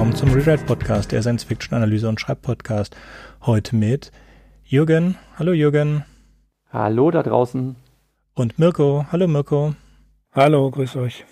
[0.00, 2.96] willkommen zum Rewrite Podcast, der Science Fiction Analyse und Schreibpodcast.
[3.42, 4.12] Heute mit
[4.64, 5.18] Jürgen.
[5.38, 6.06] Hallo Jürgen.
[6.72, 7.76] Hallo da draußen.
[8.32, 9.04] Und Mirko.
[9.12, 9.74] Hallo Mirko.
[10.32, 11.26] Hallo, grüß euch.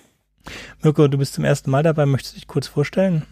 [0.82, 2.04] Mirko, du bist zum ersten Mal dabei.
[2.04, 3.24] Möchtest du dich kurz vorstellen?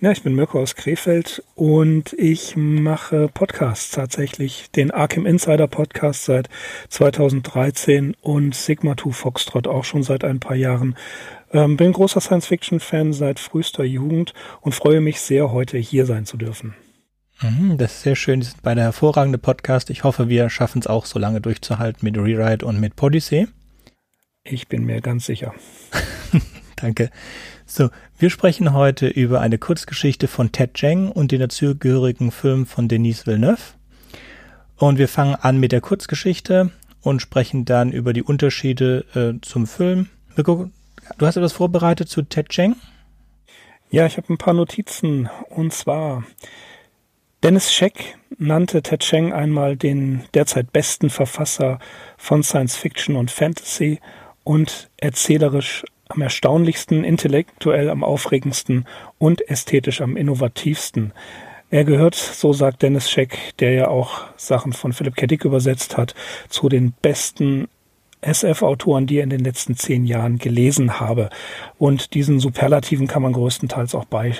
[0.00, 4.72] Ja, ich bin Mirko aus Krefeld und ich mache Podcasts tatsächlich.
[4.72, 6.48] Den Arkham Insider Podcast seit
[6.88, 10.96] 2013 und Sigma 2 Foxtrot auch schon seit ein paar Jahren.
[11.52, 16.36] Ähm, bin großer Science-Fiction-Fan seit frühester Jugend und freue mich sehr, heute hier sein zu
[16.36, 16.74] dürfen.
[17.42, 18.40] Mhm, das ist sehr schön.
[18.40, 19.90] Die sind beide hervorragende Podcasts.
[19.90, 23.48] Ich hoffe, wir schaffen es auch so lange durchzuhalten mit Rewrite und mit Podyssey.
[24.44, 25.52] Ich bin mir ganz sicher.
[26.76, 27.10] Danke.
[27.66, 32.88] So, wir sprechen heute über eine Kurzgeschichte von Ted Cheng und den dazugehörigen Film von
[32.88, 33.74] Denise Villeneuve.
[34.76, 36.70] Und wir fangen an mit der Kurzgeschichte
[37.02, 40.08] und sprechen dann über die Unterschiede äh, zum Film.
[40.34, 40.70] Mirko,
[41.18, 42.76] du hast etwas vorbereitet zu Ted Cheng?
[43.90, 45.28] Ja, ich habe ein paar Notizen.
[45.50, 46.24] Und zwar,
[47.42, 51.78] Dennis Scheck nannte Ted Cheng einmal den derzeit besten Verfasser
[52.16, 54.00] von Science Fiction und Fantasy
[54.44, 58.86] und erzählerisch am erstaunlichsten, intellektuell am aufregendsten
[59.18, 61.12] und ästhetisch am innovativsten.
[61.70, 65.26] Er gehört, so sagt Dennis Scheck, der ja auch Sachen von Philipp K.
[65.26, 66.14] Dick übersetzt hat,
[66.50, 67.68] zu den besten
[68.22, 71.28] SF-Autoren, die er in den letzten zehn Jahren gelesen habe.
[71.78, 74.34] Und diesen Superlativen kann man größtenteils auch bei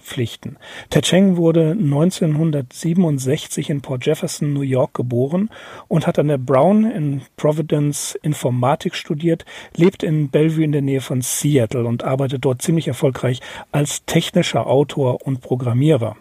[0.00, 0.56] pflichten.
[0.90, 5.50] Ted Cheng wurde 1967 in Port Jefferson, New York geboren
[5.88, 11.00] und hat an der Brown in Providence Informatik studiert, lebt in Bellevue in der Nähe
[11.00, 13.40] von Seattle und arbeitet dort ziemlich erfolgreich
[13.72, 16.16] als technischer Autor und Programmierer.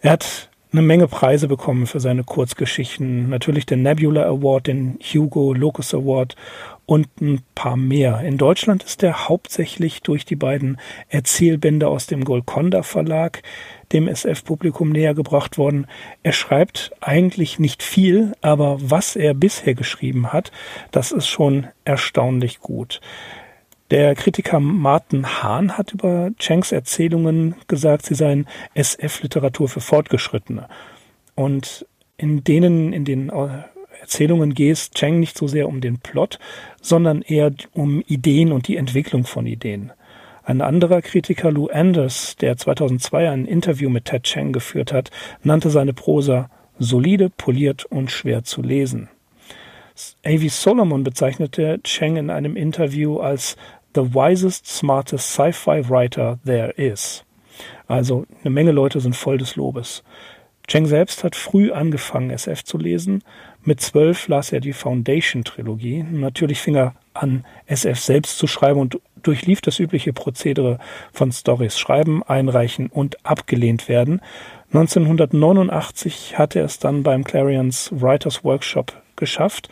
[0.00, 3.30] Er hat eine Menge Preise bekommen für seine Kurzgeschichten.
[3.30, 6.36] Natürlich den Nebula Award, den Hugo Locus Award
[6.84, 8.20] und ein paar mehr.
[8.20, 13.42] In Deutschland ist er hauptsächlich durch die beiden Erzählbände aus dem Golconda Verlag
[13.92, 15.86] dem SF-Publikum näher gebracht worden.
[16.22, 20.52] Er schreibt eigentlich nicht viel, aber was er bisher geschrieben hat,
[20.90, 23.00] das ist schon erstaunlich gut.
[23.90, 30.68] Der Kritiker Martin Hahn hat über Changs Erzählungen gesagt, sie seien SF-Literatur für Fortgeschrittene.
[31.34, 31.86] Und
[32.18, 33.32] in denen, in den
[34.00, 36.38] Erzählungen geht es Chang nicht so sehr um den Plot,
[36.82, 39.92] sondern eher um Ideen und die Entwicklung von Ideen.
[40.44, 45.10] Ein anderer Kritiker, Lou Anders, der 2002 ein Interview mit Ted Chang geführt hat,
[45.42, 49.08] nannte seine Prosa solide, poliert und schwer zu lesen.
[50.24, 50.48] A.V.
[50.48, 53.56] Solomon bezeichnete Chang in einem Interview als
[53.98, 57.24] the wisest, smartest sci-fi writer there is.
[57.88, 60.04] Also eine Menge Leute sind voll des Lobes.
[60.68, 63.24] Cheng selbst hat früh angefangen, SF zu lesen.
[63.64, 66.04] Mit zwölf las er die Foundation-Trilogie.
[66.10, 70.78] Natürlich fing er an, SF selbst zu schreiben und durchlief das übliche Prozedere
[71.12, 74.20] von Stories schreiben, einreichen und abgelehnt werden.
[74.72, 79.70] 1989 hatte er es dann beim Clarions Writers Workshop geschafft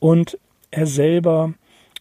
[0.00, 0.38] und
[0.72, 1.54] er selber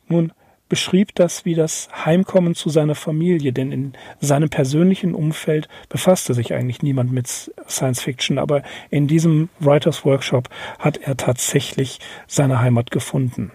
[0.07, 0.33] nun
[0.71, 6.53] beschrieb das wie das Heimkommen zu seiner Familie, denn in seinem persönlichen Umfeld befasste sich
[6.53, 7.27] eigentlich niemand mit
[7.67, 10.47] Science Fiction, aber in diesem Writers Workshop
[10.79, 13.51] hat er tatsächlich seine Heimat gefunden.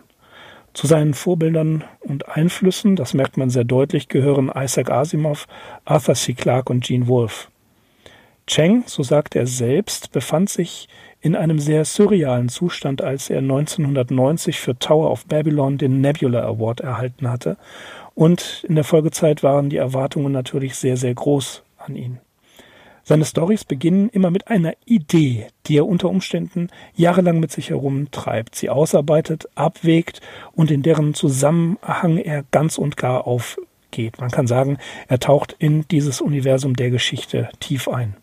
[0.74, 5.46] Zu seinen Vorbildern und Einflüssen, das merkt man sehr deutlich, gehören Isaac Asimov,
[5.86, 6.34] Arthur C.
[6.34, 7.48] Clarke und Gene Wolfe.
[8.46, 10.86] Cheng, so sagt er selbst, befand sich
[11.26, 16.82] in einem sehr surrealen Zustand, als er 1990 für Tower of Babylon den Nebula Award
[16.82, 17.56] erhalten hatte.
[18.14, 22.20] Und in der Folgezeit waren die Erwartungen natürlich sehr, sehr groß an ihn.
[23.02, 28.54] Seine Stories beginnen immer mit einer Idee, die er unter Umständen jahrelang mit sich herumtreibt,
[28.54, 30.20] sie ausarbeitet, abwägt
[30.52, 34.20] und in deren Zusammenhang er ganz und gar aufgeht.
[34.20, 38.16] Man kann sagen, er taucht in dieses Universum der Geschichte tief ein.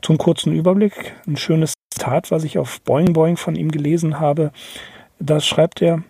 [0.00, 4.52] Zum kurzen Überblick, ein schönes Zitat, was ich auf Boing Boing von ihm gelesen habe.
[5.18, 6.02] Da schreibt er,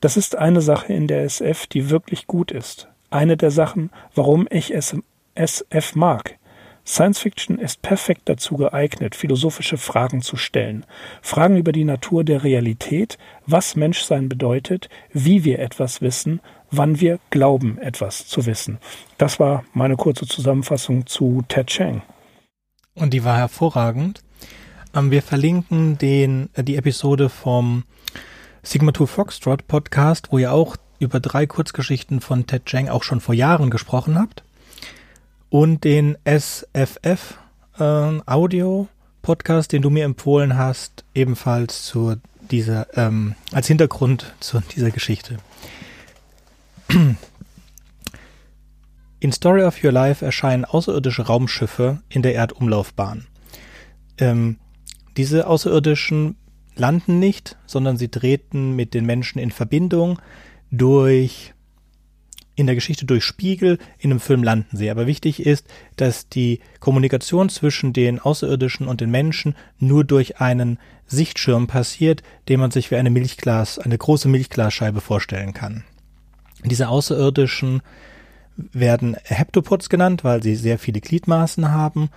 [0.00, 2.88] das ist eine Sache in der SF, die wirklich gut ist.
[3.10, 6.38] Eine der Sachen, warum ich SF mag.
[6.86, 10.86] Science Fiction ist perfekt dazu geeignet, philosophische Fragen zu stellen.
[11.20, 16.40] Fragen über die Natur der Realität, was Menschsein bedeutet, wie wir etwas wissen,
[16.70, 18.78] wann wir glauben, etwas zu wissen.
[19.18, 22.00] Das war meine kurze Zusammenfassung zu Ted Chang.
[22.94, 24.22] Und die war hervorragend.
[24.94, 27.84] Ähm, wir verlinken den, äh, die Episode vom
[28.62, 33.20] Sigma 2 Foxtrot Podcast, wo ihr auch über drei Kurzgeschichten von Ted Chang auch schon
[33.20, 34.42] vor Jahren gesprochen habt.
[35.48, 37.38] Und den SFF
[37.78, 38.88] äh, Audio
[39.22, 42.16] Podcast, den du mir empfohlen hast, ebenfalls zu
[42.50, 45.38] dieser, ähm, als Hintergrund zu dieser Geschichte.
[49.20, 53.26] In Story of Your Life erscheinen außerirdische Raumschiffe in der Erdumlaufbahn.
[54.16, 54.56] Ähm,
[55.16, 56.36] diese Außerirdischen
[56.76, 60.18] landen nicht, sondern sie treten mit den Menschen in Verbindung
[60.70, 61.52] durch
[62.56, 64.90] in der Geschichte durch Spiegel, in einem Film landen sie.
[64.90, 65.66] Aber wichtig ist,
[65.96, 72.60] dass die Kommunikation zwischen den Außerirdischen und den Menschen nur durch einen Sichtschirm passiert, den
[72.60, 75.84] man sich wie eine Milchglas, eine große Milchglasscheibe vorstellen kann.
[76.62, 77.80] Diese Außerirdischen
[78.56, 82.10] werden Heptopods genannt, weil sie sehr viele Gliedmaßen haben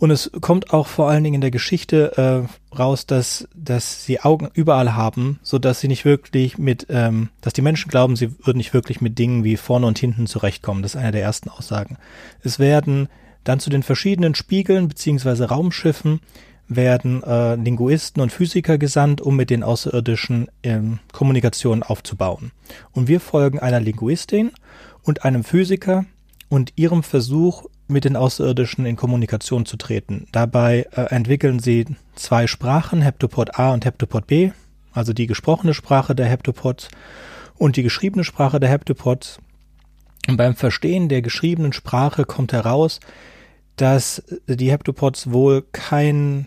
[0.00, 4.18] und es kommt auch vor allen Dingen in der Geschichte äh, raus, dass, dass sie
[4.20, 8.32] Augen überall haben, so dass sie nicht wirklich mit, ähm, dass die Menschen glauben, sie
[8.46, 10.80] würden nicht wirklich mit Dingen wie vorne und hinten zurechtkommen.
[10.80, 11.98] Das ist eine der ersten Aussagen.
[12.42, 13.08] Es werden
[13.44, 16.20] dann zu den verschiedenen Spiegeln beziehungsweise Raumschiffen
[16.66, 22.52] werden äh, Linguisten und Physiker gesandt, um mit den Außerirdischen ähm, Kommunikation aufzubauen.
[22.92, 24.52] Und wir folgen einer Linguistin
[25.02, 26.06] und einem Physiker
[26.48, 30.26] und ihrem Versuch, mit den Außerirdischen in Kommunikation zu treten.
[30.32, 34.52] Dabei äh, entwickeln sie zwei Sprachen, Heptopod A und Heptopod B,
[34.92, 36.88] also die gesprochene Sprache der Heptapods
[37.56, 39.38] und die geschriebene Sprache der Heptapods.
[40.28, 43.00] Und beim Verstehen der geschriebenen Sprache kommt heraus,
[43.76, 46.46] dass die Heptapods wohl kein,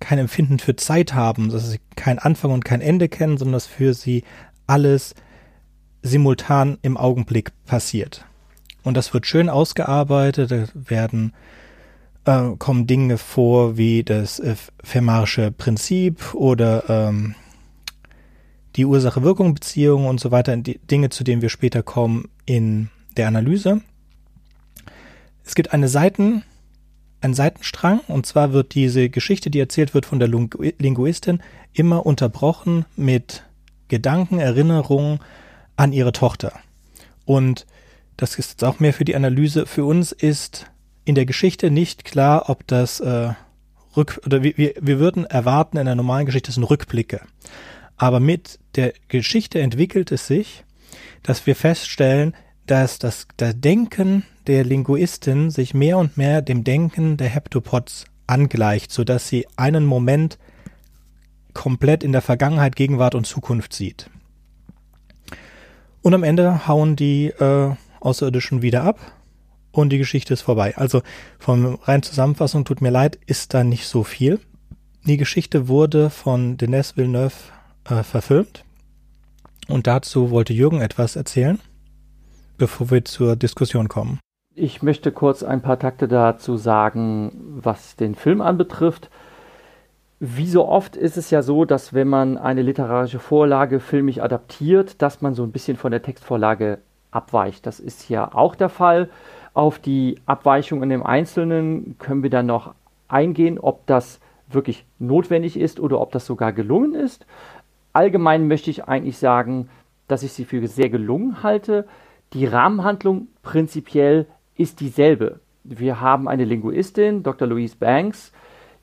[0.00, 3.66] kein Empfinden für Zeit haben, dass sie kein Anfang und kein Ende kennen, sondern dass
[3.66, 4.24] für sie
[4.66, 5.14] alles
[6.02, 8.24] simultan im Augenblick passiert.
[8.82, 10.50] Und das wird schön ausgearbeitet.
[10.50, 11.32] Da werden
[12.24, 17.34] äh, kommen Dinge vor wie das äh, Fermarische Prinzip oder ähm,
[18.76, 23.82] die Ursache-Wirkung-Beziehung und so weiter, Dinge, zu denen wir später kommen in der Analyse.
[25.44, 26.42] Es gibt eine Seiten,
[27.20, 31.42] einen Seitenstrang, und zwar wird diese Geschichte, die erzählt wird von der Linguistin,
[31.72, 33.44] immer unterbrochen mit
[33.88, 35.20] Gedanken, Erinnerungen
[35.76, 36.52] an ihre Tochter.
[37.24, 37.66] Und
[38.22, 40.70] das ist jetzt auch mehr für die Analyse, für uns ist
[41.04, 43.32] in der Geschichte nicht klar, ob das äh,
[43.96, 47.22] Rück oder wir, wir, würden erwarten in einer normalen Geschichte sind Rückblicke.
[47.96, 50.62] Aber mit der Geschichte entwickelt es sich,
[51.24, 52.34] dass wir feststellen,
[52.66, 58.92] dass das, das Denken der Linguistin sich mehr und mehr dem Denken der Heptopods angleicht,
[58.92, 60.38] so dass sie einen Moment
[61.54, 64.08] komplett in der Vergangenheit, Gegenwart und Zukunft sieht.
[66.02, 68.98] Und am Ende hauen die äh, Außerirdischen wieder ab
[69.72, 70.76] und die Geschichte ist vorbei.
[70.76, 71.02] Also
[71.38, 74.40] von rein Zusammenfassung tut mir leid, ist da nicht so viel.
[75.04, 77.34] Die Geschichte wurde von Denis Villeneuve
[77.88, 78.64] äh, verfilmt
[79.68, 81.58] und dazu wollte Jürgen etwas erzählen,
[82.58, 84.20] bevor wir zur Diskussion kommen.
[84.54, 89.08] Ich möchte kurz ein paar Takte dazu sagen, was den Film anbetrifft.
[90.20, 95.00] Wie so oft ist es ja so, dass wenn man eine literarische Vorlage filmisch adaptiert,
[95.00, 96.78] dass man so ein bisschen von der Textvorlage
[97.12, 97.66] abweicht.
[97.66, 99.10] Das ist hier auch der Fall.
[99.54, 102.74] Auf die Abweichung in dem Einzelnen können wir dann noch
[103.08, 107.26] eingehen, ob das wirklich notwendig ist oder ob das sogar gelungen ist.
[107.92, 109.68] Allgemein möchte ich eigentlich sagen,
[110.08, 111.86] dass ich sie für sehr gelungen halte.
[112.32, 114.26] Die Rahmenhandlung prinzipiell
[114.56, 115.40] ist dieselbe.
[115.64, 117.46] Wir haben eine Linguistin, Dr.
[117.46, 118.32] Louise Banks,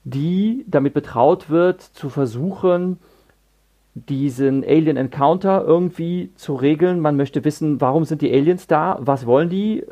[0.04, 3.00] die damit betraut wird, zu versuchen,
[3.96, 7.00] diesen Alien Encounter irgendwie zu regeln.
[7.00, 8.98] Man möchte wissen, warum sind die Aliens da?
[9.02, 9.84] Was wollen die?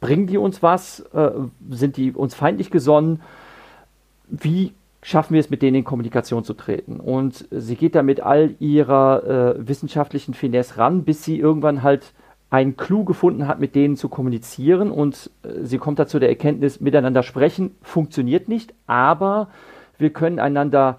[0.00, 1.00] Bringen die uns was?
[1.12, 1.30] Äh,
[1.70, 3.22] sind die uns feindlich gesonnen?
[4.28, 4.72] Wie
[5.02, 7.00] schaffen wir es, mit denen in Kommunikation zu treten?
[7.00, 12.12] Und sie geht da mit all ihrer äh, wissenschaftlichen Finesse ran, bis sie irgendwann halt
[12.50, 14.90] einen Clou gefunden hat, mit denen zu kommunizieren.
[14.90, 19.48] Und äh, sie kommt dazu der Erkenntnis, miteinander sprechen funktioniert nicht, aber
[19.98, 20.98] wir können einander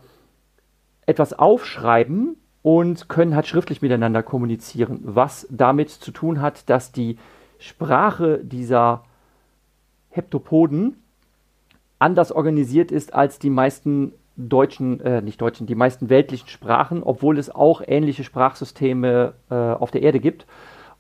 [1.08, 7.18] etwas aufschreiben und können halt schriftlich miteinander kommunizieren, was damit zu tun hat, dass die
[7.60, 9.06] Sprache dieser
[10.10, 11.02] Heptopoden
[11.98, 17.40] anders organisiert ist als die meisten deutschen, äh, nicht deutschen, die meisten weltlichen Sprachen, obwohl
[17.40, 20.46] es auch ähnliche Sprachsysteme äh, auf der Erde gibt.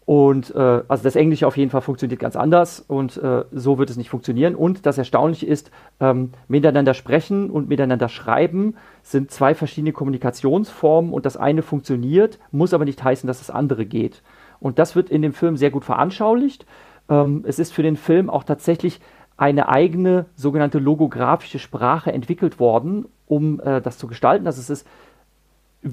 [0.07, 3.89] Und äh, also das Englische auf jeden Fall funktioniert ganz anders und äh, so wird
[3.89, 4.55] es nicht funktionieren.
[4.55, 11.25] Und das Erstaunliche ist, ähm, miteinander sprechen und miteinander schreiben sind zwei verschiedene Kommunikationsformen und
[11.25, 14.23] das eine funktioniert, muss aber nicht heißen, dass das andere geht.
[14.61, 16.65] Und das wird in dem Film sehr gut veranschaulicht.
[17.09, 19.01] Ähm, es ist für den Film auch tatsächlich
[19.35, 24.47] eine eigene sogenannte logografische Sprache entwickelt worden, um äh, das zu gestalten.
[24.47, 24.87] Also es ist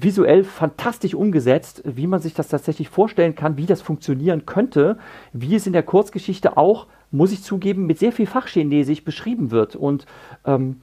[0.03, 4.97] visuell fantastisch umgesetzt, wie man sich das tatsächlich vorstellen kann, wie das funktionieren könnte,
[5.33, 9.75] wie es in der Kurzgeschichte auch, muss ich zugeben, mit sehr viel Fachchinesisch beschrieben wird.
[9.75, 10.05] Und
[10.45, 10.81] ähm,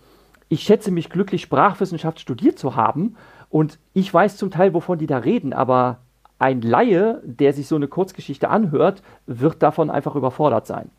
[0.49, 3.17] ich schätze mich glücklich, Sprachwissenschaft studiert zu haben.
[3.51, 5.99] Und ich weiß zum Teil, wovon die da reden, aber
[6.39, 10.91] ein Laie, der sich so eine Kurzgeschichte anhört, wird davon einfach überfordert sein.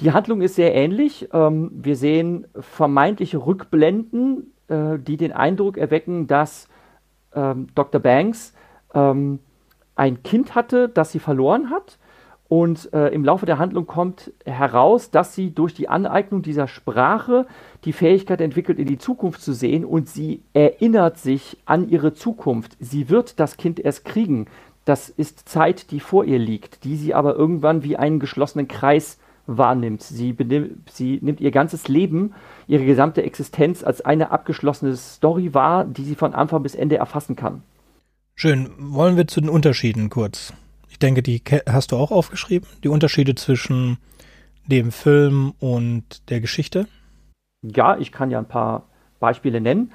[0.00, 1.28] Die Handlung ist sehr ähnlich.
[1.32, 6.68] Ähm, wir sehen vermeintliche Rückblenden, äh, die den Eindruck erwecken, dass
[7.36, 8.00] ähm, Dr.
[8.00, 8.52] Banks
[8.94, 9.38] ähm,
[9.94, 11.98] ein Kind hatte, das sie verloren hat.
[12.48, 17.46] Und äh, im Laufe der Handlung kommt heraus, dass sie durch die Aneignung dieser Sprache
[17.84, 22.76] die Fähigkeit entwickelt, in die Zukunft zu sehen und sie erinnert sich an ihre Zukunft.
[22.78, 24.46] Sie wird das Kind erst kriegen.
[24.84, 29.18] Das ist Zeit, die vor ihr liegt, die sie aber irgendwann wie einen geschlossenen Kreis
[29.46, 30.02] wahrnimmt.
[30.02, 30.36] Sie,
[30.90, 32.34] sie nimmt ihr ganzes Leben,
[32.66, 37.36] ihre gesamte Existenz als eine abgeschlossene Story wahr, die sie von Anfang bis Ende erfassen
[37.36, 37.62] kann.
[38.34, 38.70] Schön.
[38.78, 40.52] Wollen wir zu den Unterschieden kurz?
[40.90, 43.98] Ich denke, die hast du auch aufgeschrieben, die Unterschiede zwischen
[44.66, 46.86] dem Film und der Geschichte.
[47.62, 48.84] Ja, ich kann ja ein paar
[49.20, 49.92] Beispiele nennen.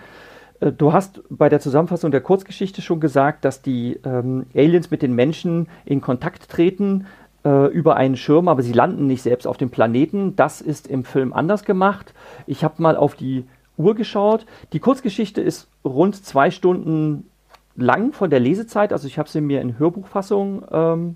[0.60, 5.01] Äh, du hast bei der Zusammenfassung der Kurzgeschichte schon gesagt, dass die ähm, Aliens mit
[5.01, 7.08] den Menschen in Kontakt treten
[7.43, 10.36] äh, über einen Schirm, aber sie landen nicht selbst auf dem Planeten.
[10.36, 12.13] Das ist im Film anders gemacht.
[12.48, 13.45] Ich habe mal auf die
[13.77, 14.45] Uhr geschaut.
[14.74, 17.29] Die Kurzgeschichte ist rund zwei Stunden
[17.75, 18.93] lang von der Lesezeit.
[18.93, 21.15] Also ich habe sie mir in Hörbuchfassung ähm,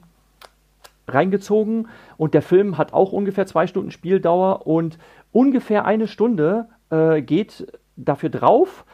[1.07, 4.97] reingezogen und der Film hat auch ungefähr zwei Stunden Spieldauer und
[5.31, 8.85] ungefähr eine Stunde äh, geht dafür drauf,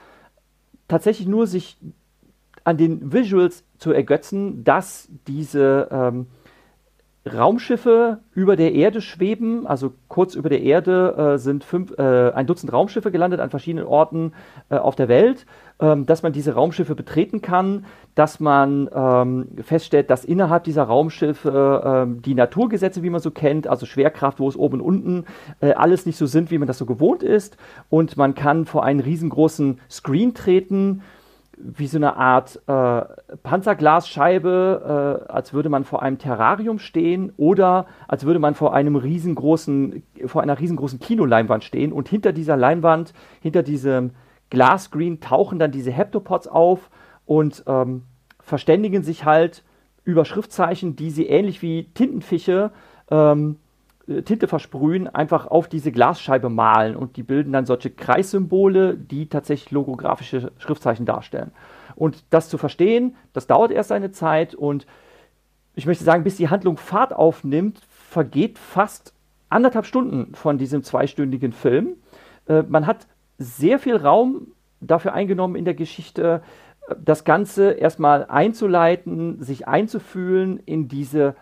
[0.88, 1.78] tatsächlich nur sich
[2.64, 6.28] an den Visuals zu ergötzen, dass diese ähm,
[7.26, 12.48] Raumschiffe über der Erde schweben, also kurz über der Erde äh, sind fünf, äh, ein
[12.48, 14.34] Dutzend Raumschiffe gelandet an verschiedenen Orten
[14.70, 15.46] äh, auf der Welt,
[15.80, 17.86] ähm, dass man diese Raumschiffe betreten kann,
[18.16, 23.68] dass man ähm, feststellt, dass innerhalb dieser Raumschiffe ähm, die Naturgesetze, wie man so kennt,
[23.68, 25.26] also Schwerkraft, wo es oben und unten,
[25.60, 27.56] äh, alles nicht so sind, wie man das so gewohnt ist.
[27.92, 31.04] Und man kann vor einen riesengroßen Screen treten,
[31.64, 33.02] wie so eine Art äh,
[33.44, 38.96] Panzerglasscheibe, äh, als würde man vor einem Terrarium stehen oder als würde man vor einem
[38.96, 44.12] riesengroßen, vor einer riesengroßen Kinoleinwand stehen und hinter dieser Leinwand, hinter diesem
[44.50, 46.90] Glasscreen tauchen dann diese Heptopods auf
[47.26, 48.04] und ähm,
[48.40, 49.64] verständigen sich halt
[50.04, 52.72] über Schriftzeichen, die sie ähnlich wie Tintenfische
[53.10, 53.71] ähm, äh,
[54.08, 59.72] Tinte versprühen, einfach auf diese Glasscheibe malen und die bilden dann solche Kreissymbole, die tatsächlich
[59.72, 61.52] logografische Schriftzeichen darstellen.
[61.96, 64.88] Und das zu verstehen, das dauert erst eine Zeit und
[65.76, 69.14] ich möchte sagen, bis die Handlung Fahrt aufnimmt, vergeht fast
[69.50, 71.96] anderthalb Stunden von diesem zweistündigen Film.
[72.48, 74.48] Äh, man hat sehr viel Raum
[74.80, 76.42] dafür eingenommen in der Geschichte,
[76.90, 81.36] äh, das Ganze erstmal einzuleiten, sich einzufühlen in diese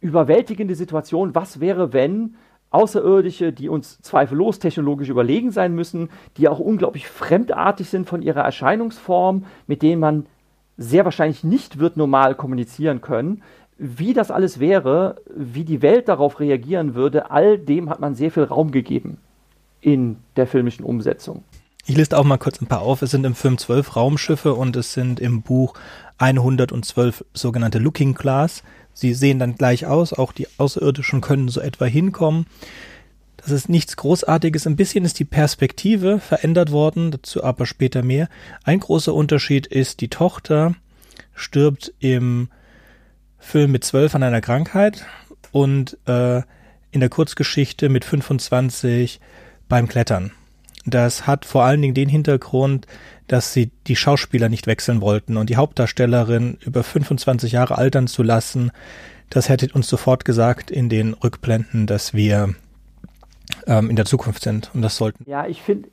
[0.00, 2.36] überwältigende Situation, was wäre, wenn
[2.70, 8.42] Außerirdische, die uns zweifellos technologisch überlegen sein müssen, die auch unglaublich fremdartig sind von ihrer
[8.42, 10.26] Erscheinungsform, mit denen man
[10.76, 13.42] sehr wahrscheinlich nicht wird normal kommunizieren können,
[13.78, 18.30] wie das alles wäre, wie die Welt darauf reagieren würde, all dem hat man sehr
[18.30, 19.18] viel Raum gegeben
[19.80, 21.44] in der filmischen Umsetzung.
[21.86, 23.02] Ich liste auch mal kurz ein paar auf.
[23.02, 25.74] Es sind im Film zwölf Raumschiffe und es sind im Buch
[26.18, 28.64] 112 sogenannte Looking Glass.
[28.98, 32.46] Sie sehen dann gleich aus, auch die Außerirdischen können so etwa hinkommen.
[33.36, 34.66] Das ist nichts Großartiges.
[34.66, 38.30] Ein bisschen ist die Perspektive verändert worden, dazu aber später mehr.
[38.64, 40.74] Ein großer Unterschied ist, die Tochter
[41.34, 42.48] stirbt im
[43.38, 45.04] Film mit zwölf an einer Krankheit
[45.52, 46.38] und äh,
[46.90, 49.20] in der Kurzgeschichte mit 25
[49.68, 50.32] beim Klettern.
[50.86, 52.86] Das hat vor allen Dingen den Hintergrund,
[53.26, 58.22] dass sie die Schauspieler nicht wechseln wollten und die Hauptdarstellerin über 25 Jahre altern zu
[58.22, 58.70] lassen,
[59.30, 62.54] das hätte uns sofort gesagt in den Rückblenden, dass wir
[63.66, 65.28] ähm, in der Zukunft sind und das sollten.
[65.28, 65.88] Ja, ich finde,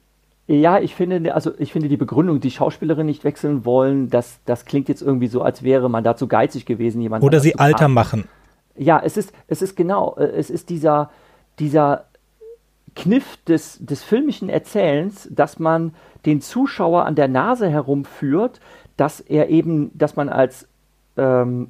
[0.48, 4.66] ja, ich finde, also ich finde die Begründung, die Schauspielerin nicht wechseln wollen, das, das
[4.66, 7.24] klingt jetzt irgendwie so, als wäre man dazu geizig gewesen, jemand.
[7.24, 8.26] Oder sie alter machen.
[8.76, 11.12] Ja, es ist, es ist genau, äh, es ist dieser,
[11.60, 12.06] dieser
[12.96, 15.94] Kniff des, des filmischen Erzählens, dass man
[16.26, 18.60] den Zuschauer an der Nase herumführt,
[18.98, 20.68] dass er eben, dass man als
[21.18, 21.70] ähm,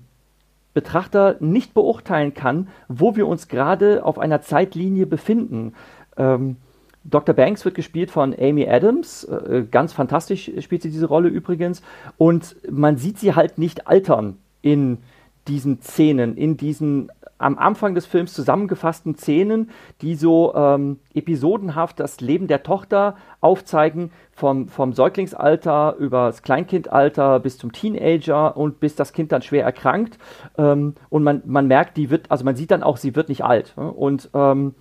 [0.74, 5.74] Betrachter nicht beurteilen kann, wo wir uns gerade auf einer Zeitlinie befinden.
[6.18, 6.58] Ähm,
[7.04, 7.36] Dr.
[7.36, 11.82] Banks wird gespielt von Amy Adams, äh, ganz fantastisch spielt sie diese Rolle übrigens,
[12.18, 15.00] und man sieht sie halt nicht altern in
[15.48, 17.12] diesen Szenen, in diesen
[17.44, 19.70] am Anfang des Films zusammengefassten Szenen,
[20.02, 27.40] die so ähm, episodenhaft das Leben der Tochter aufzeigen, vom, vom Säuglingsalter über das Kleinkindalter
[27.40, 30.18] bis zum Teenager und bis das Kind dann schwer erkrankt.
[30.58, 33.44] Ähm, und man, man merkt, die wird, also man sieht dann auch, sie wird nicht
[33.44, 33.74] alt.
[33.78, 34.76] Und ähm,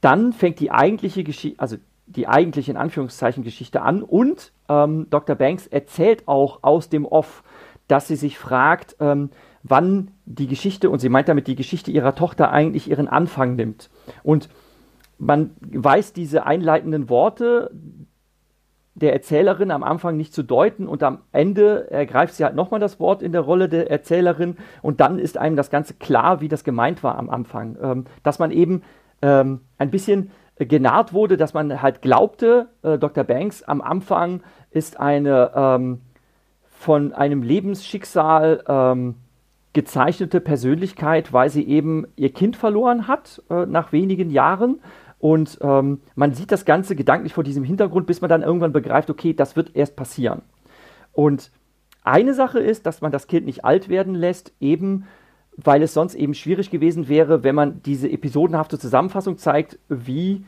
[0.00, 5.36] dann fängt die eigentliche Geschichte, also die eigentliche in Anführungszeichen Geschichte an und ähm, Dr.
[5.36, 7.42] Banks erzählt auch aus dem Off,
[7.88, 9.30] dass sie sich fragt, ähm,
[9.64, 13.90] wann die Geschichte, und sie meint damit die Geschichte ihrer Tochter eigentlich ihren Anfang nimmt.
[14.22, 14.48] Und
[15.18, 17.70] man weiß diese einleitenden Worte
[18.94, 23.00] der Erzählerin am Anfang nicht zu deuten und am Ende ergreift sie halt nochmal das
[23.00, 26.62] Wort in der Rolle der Erzählerin und dann ist einem das Ganze klar, wie das
[26.62, 27.76] gemeint war am Anfang.
[27.82, 28.82] Ähm, dass man eben
[29.20, 33.24] ähm, ein bisschen genarrt wurde, dass man halt glaubte, äh, Dr.
[33.24, 36.00] Banks am Anfang ist eine ähm,
[36.68, 39.16] von einem Lebensschicksal ähm,
[39.74, 44.80] gezeichnete Persönlichkeit, weil sie eben ihr Kind verloren hat äh, nach wenigen Jahren.
[45.18, 49.10] Und ähm, man sieht das Ganze gedanklich vor diesem Hintergrund, bis man dann irgendwann begreift,
[49.10, 50.42] okay, das wird erst passieren.
[51.12, 51.50] Und
[52.02, 55.04] eine Sache ist, dass man das Kind nicht alt werden lässt, eben
[55.56, 60.44] weil es sonst eben schwierig gewesen wäre, wenn man diese episodenhafte Zusammenfassung zeigt, wie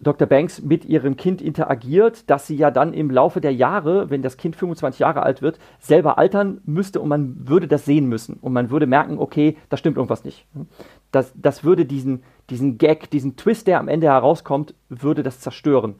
[0.00, 0.28] Dr.
[0.28, 4.36] Banks mit ihrem Kind interagiert, dass sie ja dann im Laufe der Jahre, wenn das
[4.36, 8.52] Kind 25 Jahre alt wird, selber altern müsste und man würde das sehen müssen und
[8.52, 10.46] man würde merken, okay, da stimmt irgendwas nicht.
[11.10, 15.96] Das, das würde diesen, diesen Gag, diesen Twist, der am Ende herauskommt, würde das zerstören.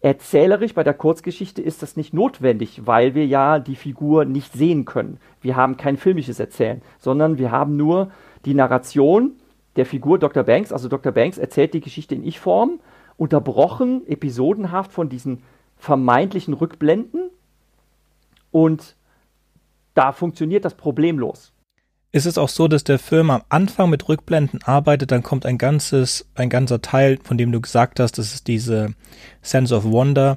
[0.00, 4.84] Erzählerisch bei der Kurzgeschichte ist das nicht notwendig, weil wir ja die Figur nicht sehen
[4.84, 5.18] können.
[5.40, 8.10] Wir haben kein filmisches Erzählen, sondern wir haben nur
[8.44, 9.34] die Narration
[9.76, 10.42] der Figur Dr.
[10.42, 10.72] Banks.
[10.72, 11.12] Also Dr.
[11.12, 12.80] Banks erzählt die Geschichte in Ich-Form
[13.16, 15.42] unterbrochen episodenhaft von diesen
[15.76, 17.30] vermeintlichen Rückblenden
[18.50, 18.96] und
[19.94, 21.52] da funktioniert das problemlos.
[22.14, 25.56] Ist es auch so, dass der Film am Anfang mit Rückblenden arbeitet, dann kommt ein
[25.56, 28.94] ganzes, ein ganzer Teil, von dem du gesagt hast, das ist diese
[29.40, 30.36] Sense of Wonder,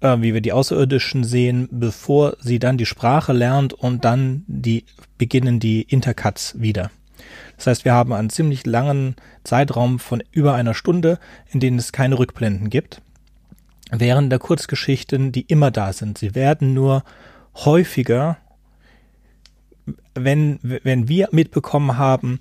[0.00, 4.84] äh, wie wir die Außerirdischen sehen, bevor sie dann die Sprache lernt und dann die
[5.16, 6.90] beginnen die Intercuts wieder.
[7.64, 11.18] Das heißt, wir haben einen ziemlich langen Zeitraum von über einer Stunde,
[11.50, 13.00] in dem es keine Rückblenden gibt,
[13.90, 16.18] während der Kurzgeschichten, die immer da sind.
[16.18, 17.04] Sie werden nur
[17.54, 18.36] häufiger,
[20.14, 22.40] wenn, wenn wir mitbekommen haben,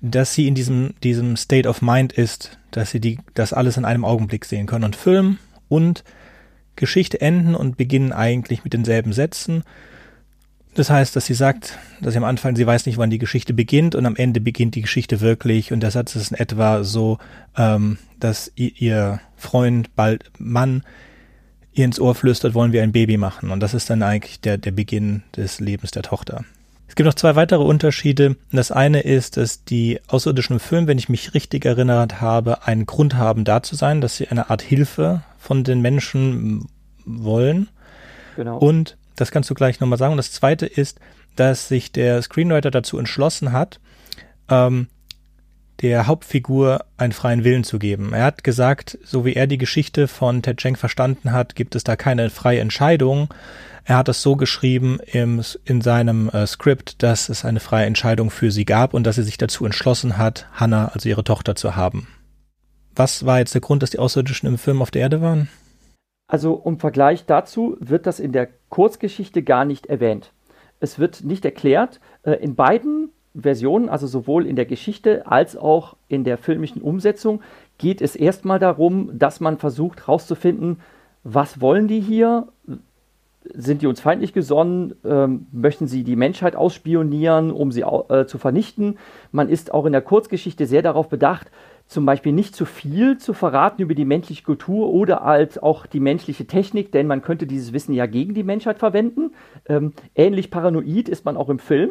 [0.00, 3.84] dass sie in diesem, diesem State of Mind ist, dass sie die, das alles in
[3.84, 4.84] einem Augenblick sehen können.
[4.84, 6.02] Und Film und
[6.74, 9.62] Geschichte enden und beginnen eigentlich mit denselben Sätzen
[10.76, 13.54] das heißt, dass sie sagt, dass sie am Anfang, sie weiß nicht, wann die Geschichte
[13.54, 17.18] beginnt und am Ende beginnt die Geschichte wirklich und der Satz ist in etwa so,
[17.56, 20.82] ähm, dass ihr Freund, bald Mann,
[21.72, 24.58] ihr ins Ohr flüstert, wollen wir ein Baby machen und das ist dann eigentlich der,
[24.58, 26.44] der Beginn des Lebens der Tochter.
[26.88, 28.36] Es gibt noch zwei weitere Unterschiede.
[28.52, 32.86] Das eine ist, dass die Außerirdischen im Film, wenn ich mich richtig erinnert habe, einen
[32.86, 36.68] Grund haben, da zu sein, dass sie eine Art Hilfe von den Menschen
[37.04, 37.68] wollen.
[38.36, 38.58] Genau.
[38.58, 40.12] Und das kannst du gleich nochmal sagen.
[40.12, 41.00] Und das zweite ist,
[41.34, 43.80] dass sich der Screenwriter dazu entschlossen hat,
[44.48, 44.88] ähm,
[45.82, 48.12] der Hauptfigur einen freien Willen zu geben.
[48.14, 51.84] Er hat gesagt, so wie er die Geschichte von Ted Cheng verstanden hat, gibt es
[51.84, 53.32] da keine freie Entscheidung.
[53.84, 58.30] Er hat es so geschrieben im, in seinem äh, Skript, dass es eine freie Entscheidung
[58.30, 61.76] für sie gab und dass sie sich dazu entschlossen hat, Hannah, also ihre Tochter, zu
[61.76, 62.08] haben.
[62.96, 65.48] Was war jetzt der Grund, dass die Außerirdischen im Film auf der Erde waren?
[66.28, 70.32] Also im Vergleich dazu wird das in der Kurzgeschichte gar nicht erwähnt.
[70.80, 72.00] Es wird nicht erklärt.
[72.24, 77.42] Äh, in beiden Versionen, also sowohl in der Geschichte als auch in der filmischen Umsetzung,
[77.78, 80.80] geht es erstmal darum, dass man versucht herauszufinden,
[81.22, 82.48] was wollen die hier?
[83.44, 84.94] Sind die uns feindlich gesonnen?
[85.04, 88.98] Ähm, möchten sie die Menschheit ausspionieren, um sie äh, zu vernichten?
[89.32, 91.50] Man ist auch in der Kurzgeschichte sehr darauf bedacht,
[91.86, 96.00] zum Beispiel nicht zu viel zu verraten über die menschliche Kultur oder als auch die
[96.00, 99.32] menschliche Technik, denn man könnte dieses Wissen ja gegen die Menschheit verwenden.
[99.68, 101.90] Ähm, ähnlich paranoid ist man auch im Film.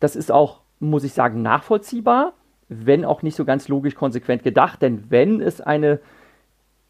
[0.00, 2.32] Das ist auch, muss ich sagen, nachvollziehbar,
[2.68, 6.00] wenn auch nicht so ganz logisch konsequent gedacht, denn wenn es eine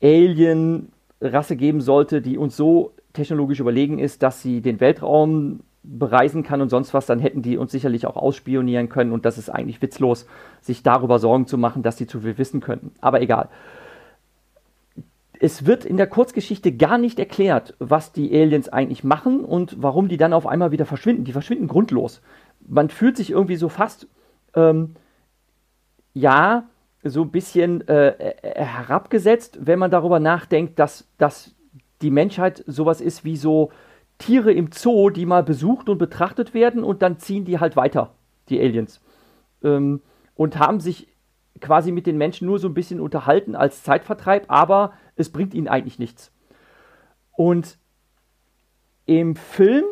[0.02, 6.60] Alien-Rasse geben sollte, die uns so technologisch überlegen ist, dass sie den Weltraum bereisen kann
[6.60, 9.80] und sonst was, dann hätten die uns sicherlich auch ausspionieren können und das ist eigentlich
[9.80, 10.26] witzlos,
[10.60, 12.92] sich darüber Sorgen zu machen, dass sie zu viel wissen könnten.
[13.00, 13.48] Aber egal.
[15.42, 20.08] Es wird in der Kurzgeschichte gar nicht erklärt, was die Aliens eigentlich machen und warum
[20.08, 21.24] die dann auf einmal wieder verschwinden.
[21.24, 22.20] Die verschwinden grundlos.
[22.68, 24.06] Man fühlt sich irgendwie so fast,
[24.54, 24.96] ähm,
[26.12, 26.64] ja,
[27.02, 31.54] so ein bisschen äh, äh herabgesetzt, wenn man darüber nachdenkt, dass, dass
[32.02, 33.70] die Menschheit sowas ist wie so
[34.20, 38.14] Tiere im Zoo, die mal besucht und betrachtet werden und dann ziehen die halt weiter,
[38.48, 39.00] die Aliens.
[39.64, 40.00] Ähm,
[40.36, 41.08] und haben sich
[41.60, 45.68] quasi mit den Menschen nur so ein bisschen unterhalten als Zeitvertreib, aber es bringt ihnen
[45.68, 46.32] eigentlich nichts.
[47.36, 47.78] Und
[49.06, 49.84] im Film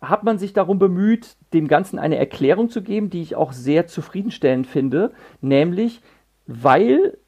[0.00, 3.86] hat man sich darum bemüht, dem Ganzen eine Erklärung zu geben, die ich auch sehr
[3.86, 6.02] zufriedenstellend finde, nämlich
[6.46, 7.18] weil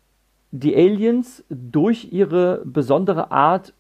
[0.50, 3.74] die Aliens durch ihre besondere Art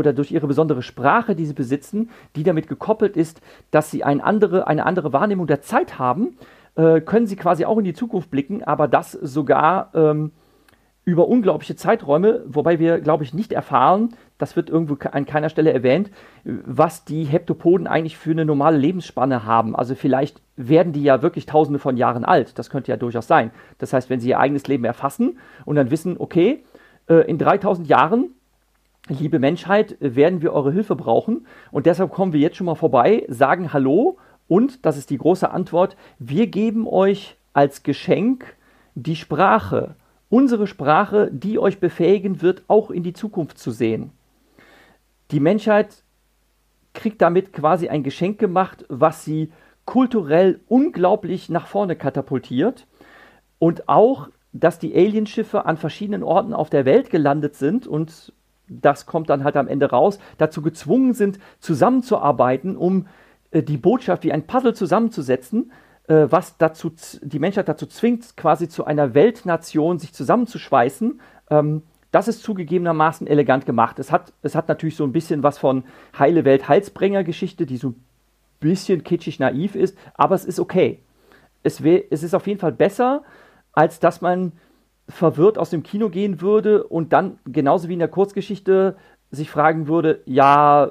[0.00, 4.20] oder durch ihre besondere Sprache, die sie besitzen, die damit gekoppelt ist, dass sie ein
[4.20, 6.36] andere, eine andere Wahrnehmung der Zeit haben,
[6.74, 10.32] äh, können sie quasi auch in die Zukunft blicken, aber das sogar ähm,
[11.04, 15.72] über unglaubliche Zeiträume, wobei wir, glaube ich, nicht erfahren, das wird irgendwo an keiner Stelle
[15.72, 16.10] erwähnt,
[16.44, 19.76] was die Heptopoden eigentlich für eine normale Lebensspanne haben.
[19.76, 22.58] Also vielleicht werden die ja wirklich tausende von Jahren alt.
[22.58, 23.50] Das könnte ja durchaus sein.
[23.78, 26.64] Das heißt, wenn sie ihr eigenes Leben erfassen und dann wissen, okay,
[27.08, 28.30] äh, in 3000 Jahren,
[29.10, 33.24] liebe Menschheit, werden wir eure Hilfe brauchen und deshalb kommen wir jetzt schon mal vorbei,
[33.28, 34.18] sagen Hallo
[34.48, 38.56] und, das ist die große Antwort, wir geben euch als Geschenk
[38.94, 39.94] die Sprache,
[40.28, 44.12] unsere Sprache, die euch befähigen wird, auch in die Zukunft zu sehen.
[45.30, 46.02] Die Menschheit
[46.94, 49.52] kriegt damit quasi ein Geschenk gemacht, was sie
[49.84, 52.86] kulturell unglaublich nach vorne katapultiert
[53.58, 58.32] und auch, dass die Alienschiffe an verschiedenen Orten auf der Welt gelandet sind und
[58.70, 63.06] das kommt dann halt am Ende raus, dazu gezwungen sind, zusammenzuarbeiten, um
[63.50, 65.72] äh, die Botschaft wie ein Puzzle zusammenzusetzen,
[66.08, 71.20] äh, was dazu, die Menschheit dazu zwingt, quasi zu einer Weltnation sich zusammenzuschweißen.
[71.50, 73.98] Ähm, das ist zugegebenermaßen elegant gemacht.
[73.98, 75.84] Es hat, es hat natürlich so ein bisschen was von
[76.18, 78.04] Heile Welt Heilsbringer-Geschichte, die so ein
[78.58, 81.00] bisschen kitschig naiv ist, aber es ist okay.
[81.62, 83.22] Es, es ist auf jeden Fall besser,
[83.72, 84.52] als dass man
[85.10, 88.96] verwirrt aus dem Kino gehen würde und dann genauso wie in der Kurzgeschichte
[89.30, 90.90] sich fragen würde, ja,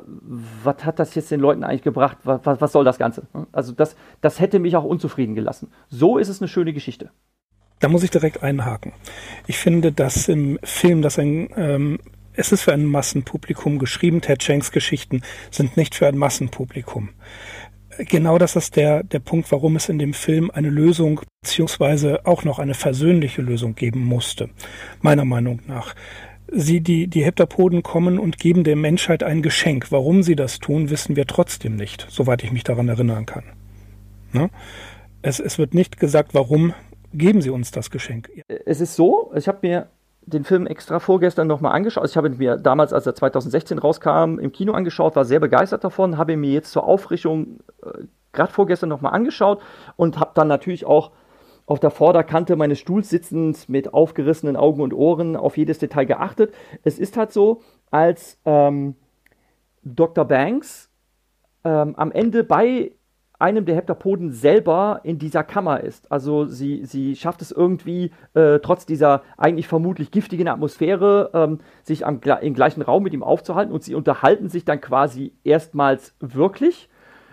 [0.63, 2.17] was hat das jetzt den Leuten eigentlich gebracht?
[2.23, 3.23] Was, was soll das Ganze?
[3.51, 5.71] Also das, das hätte mich auch unzufrieden gelassen.
[5.89, 7.11] So ist es eine schöne Geschichte.
[7.79, 8.93] Da muss ich direkt einhaken.
[9.47, 11.99] Ich finde, dass im Film, dass ein, ähm,
[12.33, 14.21] es ist für ein Massenpublikum geschrieben.
[14.21, 17.09] Ted Shanks Geschichten sind nicht für ein Massenpublikum.
[18.07, 22.43] Genau das ist der, der Punkt, warum es in dem Film eine Lösung beziehungsweise auch
[22.45, 24.49] noch eine versöhnliche Lösung geben musste.
[25.01, 25.95] Meiner Meinung nach.
[26.51, 29.91] Sie, die, die Heptapoden kommen und geben der Menschheit ein Geschenk.
[29.91, 33.43] Warum sie das tun, wissen wir trotzdem nicht, soweit ich mich daran erinnern kann.
[34.31, 34.49] Ne?
[35.21, 36.73] Es, es wird nicht gesagt, warum
[37.13, 38.29] geben Sie uns das Geschenk.
[38.65, 39.89] Es ist so, ich habe mir
[40.21, 42.03] den Film extra vorgestern nochmal angeschaut.
[42.03, 45.39] Also ich habe ihn mir damals, als er 2016 rauskam, im Kino angeschaut, war sehr
[45.39, 49.61] begeistert davon, habe ihn mir jetzt zur Auffrischung äh, gerade vorgestern nochmal angeschaut
[49.95, 51.11] und habe dann natürlich auch
[51.65, 56.53] auf der Vorderkante meines Stuhls sitzend mit aufgerissenen Augen und Ohren auf jedes Detail geachtet.
[56.83, 58.95] Es ist halt so, als ähm,
[59.83, 60.25] Dr.
[60.25, 60.89] Banks
[61.63, 62.91] ähm, am Ende bei
[63.39, 66.11] einem der Heptapoden selber in dieser Kammer ist.
[66.11, 72.05] Also sie, sie schafft es irgendwie, äh, trotz dieser eigentlich vermutlich giftigen Atmosphäre, ähm, sich
[72.05, 76.89] am, im gleichen Raum mit ihm aufzuhalten und sie unterhalten sich dann quasi erstmals wirklich.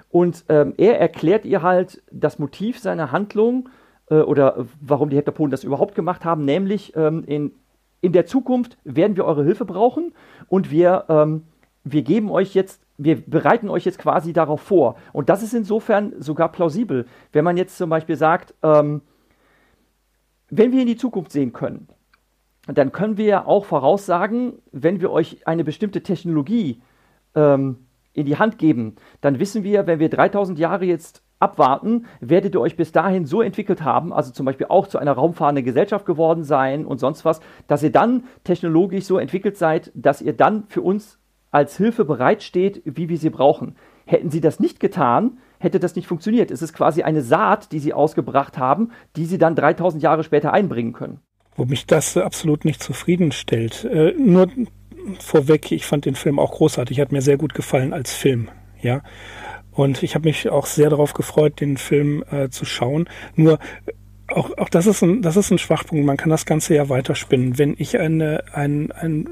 [0.08, 3.68] Und ähm, er erklärt ihr halt das Motiv seiner Handlung
[4.08, 7.52] äh, oder warum die Heptapoden das überhaupt gemacht haben, nämlich ähm, in,
[8.00, 10.12] in der Zukunft werden wir eure Hilfe brauchen
[10.48, 11.42] und wir, ähm,
[11.82, 14.96] wir geben euch jetzt wir bereiten euch jetzt quasi darauf vor.
[15.12, 17.06] Und das ist insofern sogar plausibel.
[17.32, 19.02] Wenn man jetzt zum Beispiel sagt, ähm,
[20.48, 21.88] wenn wir in die Zukunft sehen können,
[22.66, 26.82] dann können wir ja auch voraussagen, wenn wir euch eine bestimmte Technologie
[27.34, 32.54] ähm, in die Hand geben, dann wissen wir, wenn wir 3000 Jahre jetzt abwarten, werdet
[32.54, 36.06] ihr euch bis dahin so entwickelt haben, also zum Beispiel auch zu einer raumfahrenden Gesellschaft
[36.06, 40.64] geworden sein und sonst was, dass ihr dann technologisch so entwickelt seid, dass ihr dann
[40.68, 41.18] für uns
[41.50, 43.76] als Hilfe bereitsteht, wie wir sie brauchen.
[44.04, 46.50] Hätten sie das nicht getan, hätte das nicht funktioniert.
[46.50, 50.52] Es ist quasi eine Saat, die sie ausgebracht haben, die sie dann 3000 Jahre später
[50.52, 51.20] einbringen können.
[51.56, 53.84] Wo mich das absolut nicht zufriedenstellt.
[53.84, 54.48] Äh, nur
[55.18, 58.48] vorweg, ich fand den Film auch großartig, hat mir sehr gut gefallen als Film,
[58.80, 59.02] ja.
[59.72, 63.08] Und ich habe mich auch sehr darauf gefreut, den Film äh, zu schauen.
[63.34, 63.58] Nur
[64.28, 66.04] auch, auch das ist ein, das ist ein Schwachpunkt.
[66.04, 67.58] Man kann das Ganze ja weiterspinnen.
[67.58, 69.28] Wenn ich eine, ein, ein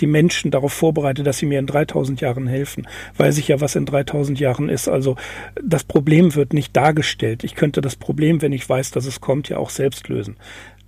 [0.00, 2.86] die Menschen darauf vorbereite, dass sie mir in 3000 Jahren helfen.
[3.16, 4.88] Weiß ich ja, was in 3000 Jahren ist.
[4.88, 5.16] Also
[5.62, 7.44] das Problem wird nicht dargestellt.
[7.44, 10.36] Ich könnte das Problem, wenn ich weiß, dass es kommt, ja auch selbst lösen.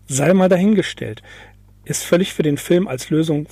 [0.06, 1.22] Sei mal dahingestellt.
[1.84, 3.46] Ist völlig für den Film als Lösung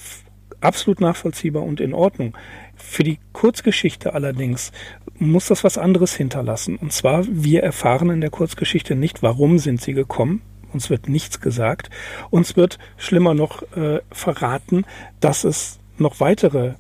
[0.61, 2.37] absolut nachvollziehbar und in Ordnung.
[2.75, 4.73] Für die Kurzgeschichte allerdings
[5.19, 6.77] muss das was anderes hinterlassen.
[6.77, 10.43] Und zwar, wir erfahren in der Kurzgeschichte nicht, warum sind sie gekommen,
[10.77, 11.89] uns wird nichts gesagt.
[12.29, 14.85] Uns wird schlimmer noch äh, verraten,
[15.21, 16.75] dass es noch weitere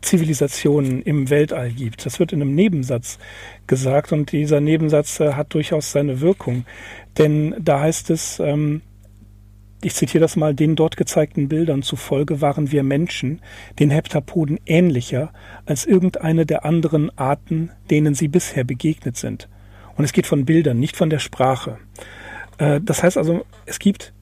[0.00, 2.06] Zivilisationen im Weltall gibt.
[2.06, 3.18] Das wird in einem Nebensatz
[3.66, 6.64] gesagt und dieser Nebensatz äh, hat durchaus seine Wirkung.
[7.18, 8.80] Denn da heißt es, ähm,
[9.82, 13.42] ich zitiere das mal, den dort gezeigten Bildern zufolge waren wir Menschen
[13.78, 15.30] den Heptapoden ähnlicher
[15.66, 19.50] als irgendeine der anderen Arten, denen sie bisher begegnet sind.
[19.96, 21.78] Und es geht von Bildern, nicht von der Sprache.
[22.62, 24.12] Äh, das heißt also, es gibt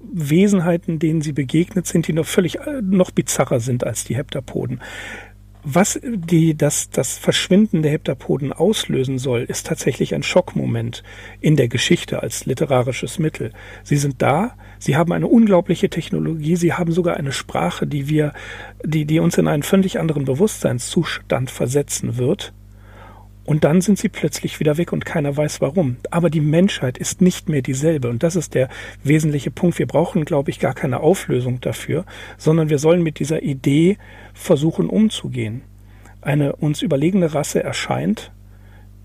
[0.00, 4.80] Wesenheiten, denen sie begegnet sind, die noch völlig äh, noch bizarrer sind als die Heptapoden.
[5.68, 11.02] was die, das, das Verschwinden der Heptapoden auslösen soll, ist tatsächlich ein Schockmoment
[11.40, 13.52] in der Geschichte als literarisches Mittel.
[13.82, 18.32] Sie sind da, sie haben eine unglaubliche Technologie, sie haben sogar eine Sprache, die wir,
[18.84, 22.52] die, die uns in einen völlig anderen Bewusstseinszustand versetzen wird.
[23.46, 25.96] Und dann sind sie plötzlich wieder weg und keiner weiß warum.
[26.10, 28.10] Aber die Menschheit ist nicht mehr dieselbe.
[28.10, 28.68] Und das ist der
[29.04, 29.78] wesentliche Punkt.
[29.78, 32.04] Wir brauchen, glaube ich, gar keine Auflösung dafür,
[32.36, 33.98] sondern wir sollen mit dieser Idee
[34.34, 35.62] versuchen umzugehen.
[36.20, 38.32] Eine uns überlegene Rasse erscheint,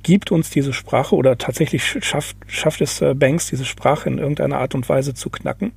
[0.01, 4.57] gibt uns diese Sprache oder tatsächlich schafft, schafft es äh, Banks, diese Sprache in irgendeiner
[4.57, 5.73] Art und Weise zu knacken.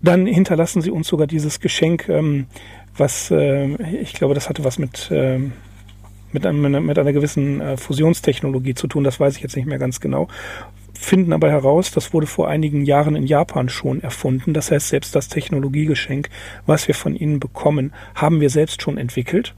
[0.00, 2.46] Dann hinterlassen sie uns sogar dieses Geschenk, ähm,
[2.96, 3.66] was, äh,
[4.00, 5.38] ich glaube, das hatte was mit, äh,
[6.32, 9.78] mit, einem, mit einer gewissen äh, Fusionstechnologie zu tun, das weiß ich jetzt nicht mehr
[9.78, 10.28] ganz genau.
[10.94, 14.54] Finden aber heraus, das wurde vor einigen Jahren in Japan schon erfunden.
[14.54, 16.28] Das heißt, selbst das Technologiegeschenk,
[16.64, 19.54] was wir von ihnen bekommen, haben wir selbst schon entwickelt.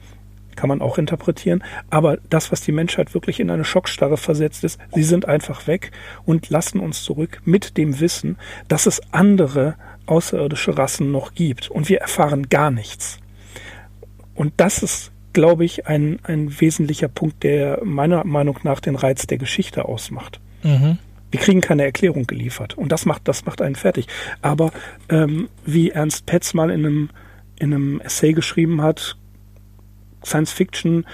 [0.57, 1.63] Kann man auch interpretieren.
[1.91, 5.91] Aber das, was die Menschheit wirklich in eine Schockstarre versetzt ist, sie sind einfach weg
[6.25, 9.75] und lassen uns zurück mit dem Wissen, dass es andere
[10.07, 11.71] außerirdische Rassen noch gibt.
[11.71, 13.19] Und wir erfahren gar nichts.
[14.35, 19.27] Und das ist glaube ich, ein, ein wesentlicher Punkt, der meiner Meinung nach den Reiz
[19.27, 20.41] der Geschichte ausmacht.
[20.63, 20.99] Mhm.
[21.31, 24.07] Wir kriegen keine Erklärung geliefert und das macht, das macht einen fertig.
[24.41, 24.73] Aber
[25.09, 27.11] ähm, wie Ernst Petz mal in einem,
[27.59, 29.17] in einem Essay geschrieben hat,
[30.25, 31.05] Science Fiction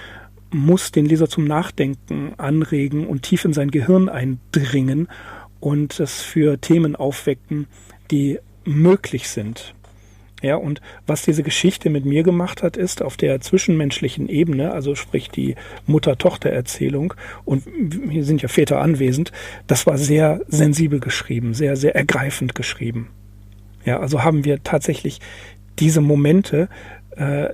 [0.50, 5.08] muss den Leser zum Nachdenken anregen und tief in sein Gehirn eindringen
[5.58, 7.66] und es für Themen aufwecken,
[8.10, 9.74] die möglich sind.
[10.42, 14.94] Ja, und was diese Geschichte mit mir gemacht hat, ist auf der zwischenmenschlichen Ebene, also
[14.94, 15.54] sprich die
[15.86, 17.64] Mutter-Tochter-Erzählung, und
[18.08, 19.32] hier sind ja Väter anwesend,
[19.66, 23.08] das war sehr sensibel geschrieben, sehr, sehr ergreifend geschrieben.
[23.84, 25.20] Ja, also haben wir tatsächlich
[25.78, 26.68] diese Momente,
[27.16, 27.48] äh,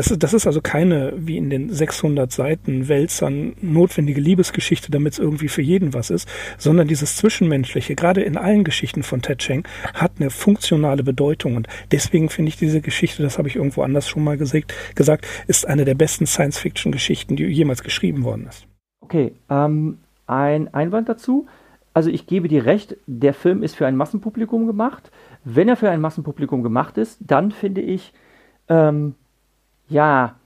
[0.00, 5.18] das, das ist also keine, wie in den 600 Seiten Wälzern, notwendige Liebesgeschichte, damit es
[5.18, 9.64] irgendwie für jeden was ist, sondern dieses Zwischenmenschliche, gerade in allen Geschichten von Ted Cheng,
[9.92, 11.54] hat eine funktionale Bedeutung.
[11.54, 15.26] Und deswegen finde ich diese Geschichte, das habe ich irgendwo anders schon mal gesagt, gesagt
[15.48, 18.66] ist eine der besten Science-Fiction-Geschichten, die jemals geschrieben worden ist.
[19.02, 21.46] Okay, ähm, ein Einwand dazu.
[21.92, 25.10] Also ich gebe dir recht, der Film ist für ein Massenpublikum gemacht.
[25.44, 28.14] Wenn er für ein Massenpublikum gemacht ist, dann finde ich,
[28.68, 29.16] ähm,
[29.90, 30.36] ja,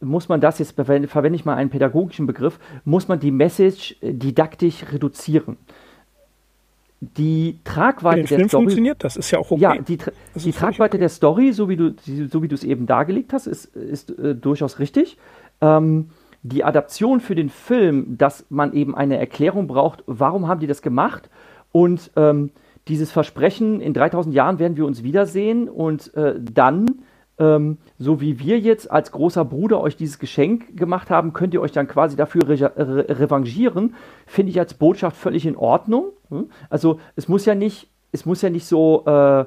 [0.00, 4.12] muss man das jetzt, verwende ich mal einen pädagogischen Begriff, muss man die Message äh,
[4.12, 5.56] didaktisch reduzieren.
[7.00, 8.64] Die Tragweite der Film Story.
[8.64, 9.60] funktioniert das, ist ja auch okay.
[9.60, 9.98] Ja, die,
[10.34, 10.98] die Tragweite okay.
[10.98, 11.94] der Story, so wie du,
[12.28, 15.16] so wie du es eben dargelegt hast, ist, ist äh, durchaus richtig.
[15.60, 16.10] Ähm,
[16.42, 20.82] die Adaption für den Film, dass man eben eine Erklärung braucht, warum haben die das
[20.82, 21.30] gemacht
[21.72, 22.50] und ähm,
[22.88, 26.86] dieses Versprechen, in 3000 Jahren werden wir uns wiedersehen und äh, dann
[27.38, 31.60] ähm, so wie wir jetzt als großer Bruder euch dieses Geschenk gemacht haben, könnt ihr
[31.60, 33.94] euch dann quasi dafür re re revanchieren,
[34.26, 36.12] finde ich als Botschaft völlig in Ordnung.
[36.30, 36.50] Hm?
[36.70, 39.44] Also es muss ja nicht, es muss ja nicht so, äh,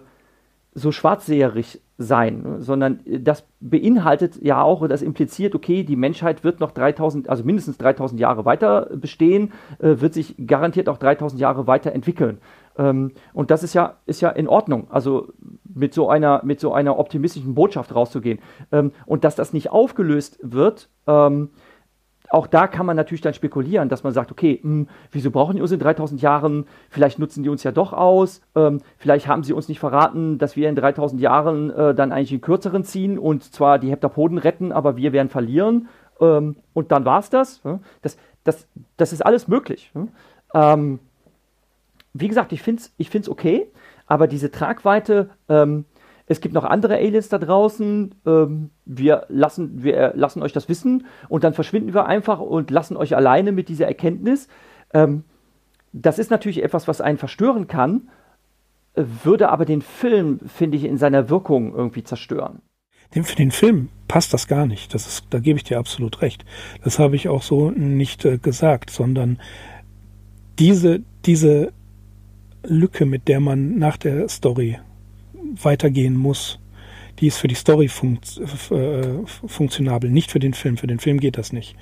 [0.74, 6.72] so schwarzseherig sein, sondern das beinhaltet ja auch, das impliziert, okay, die Menschheit wird noch
[6.72, 11.92] 3000, also mindestens 3000 Jahre weiter bestehen, äh, wird sich garantiert auch 3000 Jahre weiter
[11.92, 12.40] entwickeln.
[12.78, 15.30] Ähm, und das ist ja, ist ja in Ordnung, also
[15.74, 18.40] mit so einer, mit so einer optimistischen Botschaft rauszugehen.
[18.72, 21.50] Ähm, und dass das nicht aufgelöst wird, ähm,
[22.32, 25.58] auch da kann man natürlich dann spekulieren, dass man sagt, okay, mh, hm, wieso brauchen
[25.58, 26.66] die uns in 3000 Jahren?
[26.90, 28.42] Vielleicht nutzen die uns ja doch aus.
[28.56, 32.32] Ähm, vielleicht haben sie uns nicht verraten, dass wir in 3000 Jahren äh, dann eigentlich
[32.32, 35.90] einen kürzeren ziehen und zwar die Heptapoden retten, aber wir werden verlieren.
[36.22, 37.62] Ähm, und dann war es das.
[38.02, 38.18] das.
[38.44, 38.68] Das,
[38.98, 39.92] das ist alles möglich.
[40.56, 41.00] Ähm,
[42.14, 43.68] wie gesagt, ich finde es ich find's okay,
[44.08, 45.86] aber diese Tragweite, ähm,
[46.32, 51.06] es gibt noch andere Aliens da draußen, ähm, wir, lassen, wir lassen euch das wissen
[51.28, 54.48] und dann verschwinden wir einfach und lassen euch alleine mit dieser Erkenntnis.
[54.94, 55.26] Ähm,
[55.92, 58.10] das ist natürlich etwas, was einen verstören kann,
[58.96, 62.62] würde aber den Film, finde ich, in seiner Wirkung irgendwie zerstören.
[63.12, 64.94] Für den Film passt das gar nicht.
[64.94, 66.46] Das ist, da gebe ich dir absolut recht.
[66.82, 69.38] Das habe ich auch so nicht äh, gesagt, sondern
[70.60, 71.74] diese, diese
[72.64, 74.80] Lücke, mit der man nach der Story
[75.62, 76.60] weitergehen muss,
[77.20, 78.40] die ist für die Story funkt,
[78.72, 80.78] äh, funktionabel, nicht für den Film.
[80.78, 81.76] Für den Film geht das nicht.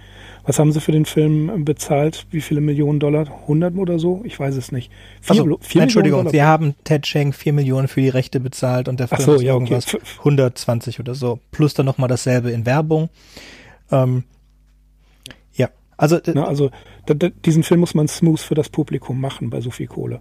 [0.45, 2.27] Was haben sie für den Film bezahlt?
[2.29, 3.25] Wie viele Millionen Dollar?
[3.43, 4.21] 100 oder so?
[4.25, 4.91] Ich weiß es nicht.
[5.21, 8.99] Vier, also, vier Entschuldigung, sie haben Ted Cheng 4 Millionen für die Rechte bezahlt und
[8.99, 9.73] der Film so, ist ja, okay.
[9.73, 11.39] irgendwas 120 oder so.
[11.51, 13.10] Plus dann nochmal dasselbe in Werbung.
[13.91, 14.23] Ähm,
[15.55, 16.69] ja, also, Na, also
[17.45, 20.19] diesen Film muss man smooth für das Publikum machen bei so viel Kohle.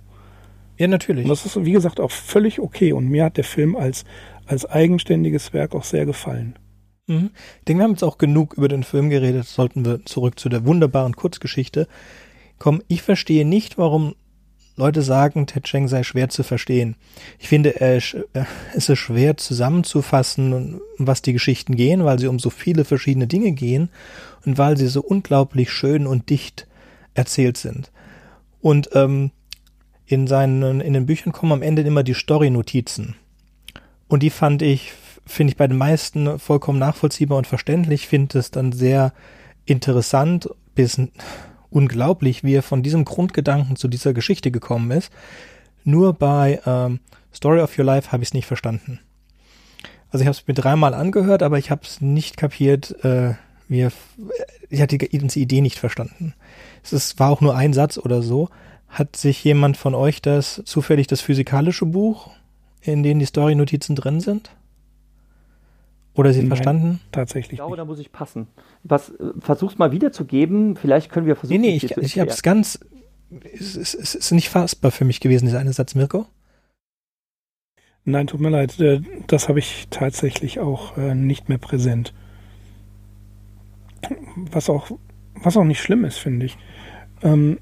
[0.78, 1.24] Ja, natürlich.
[1.24, 2.92] Und das ist, wie gesagt, auch völlig okay.
[2.92, 4.04] Und mir hat der Film als,
[4.46, 6.56] als eigenständiges Werk auch sehr gefallen.
[7.08, 7.30] Mhm.
[7.58, 9.46] Ich denke, wir haben jetzt auch genug über den Film geredet.
[9.46, 11.88] Sollten wir zurück zu der wunderbaren Kurzgeschichte
[12.58, 12.82] kommen.
[12.86, 14.14] Ich verstehe nicht, warum
[14.76, 16.94] Leute sagen, Ted Cheng sei schwer zu verstehen.
[17.40, 18.16] Ich finde, ist,
[18.76, 23.50] es ist schwer zusammenzufassen, was die Geschichten gehen, weil sie um so viele verschiedene Dinge
[23.50, 23.90] gehen
[24.46, 26.68] und weil sie so unglaublich schön und dicht
[27.14, 27.90] erzählt sind.
[28.60, 29.32] Und ähm,
[30.08, 33.14] in seinen in den Büchern kommen am Ende immer die Story-Notizen.
[34.08, 34.92] Und die fand ich,
[35.26, 38.08] finde ich bei den meisten vollkommen nachvollziehbar und verständlich.
[38.08, 39.12] Finde es dann sehr
[39.66, 40.98] interessant bis
[41.68, 45.12] unglaublich, wie er von diesem Grundgedanken zu dieser Geschichte gekommen ist.
[45.84, 47.00] Nur bei ähm,
[47.34, 49.00] Story of Your Life habe ich es nicht verstanden.
[50.10, 53.34] Also ich habe es mir dreimal angehört, aber ich habe es nicht kapiert, äh,
[53.68, 53.92] wie er,
[54.70, 56.32] ich hatte die Idee nicht verstanden.
[56.82, 58.48] Es ist, war auch nur ein Satz oder so.
[58.88, 62.30] Hat sich jemand von euch das zufällig das physikalische Buch,
[62.80, 64.50] in dem die Story-Notizen drin sind?
[66.14, 67.00] Oder Sie Nein, verstanden?
[67.12, 67.52] Tatsächlich.
[67.52, 67.80] Ich glaube, nicht.
[67.80, 68.48] da muss ich passen.
[68.82, 70.74] Was, äh, versuch's mal wiederzugeben.
[70.74, 71.60] Vielleicht können wir versuchen.
[71.60, 72.80] Nee, nee, ich, ich habe es ganz.
[73.52, 76.26] Es, es, es ist nicht fassbar für mich gewesen, dieser eine Satz, Mirko.
[78.04, 78.80] Nein, tut mir leid.
[78.80, 82.12] Äh, das habe ich tatsächlich auch äh, nicht mehr präsent.
[84.34, 84.90] Was auch,
[85.34, 86.56] was auch nicht schlimm ist, finde ich.
[87.22, 87.58] Ähm,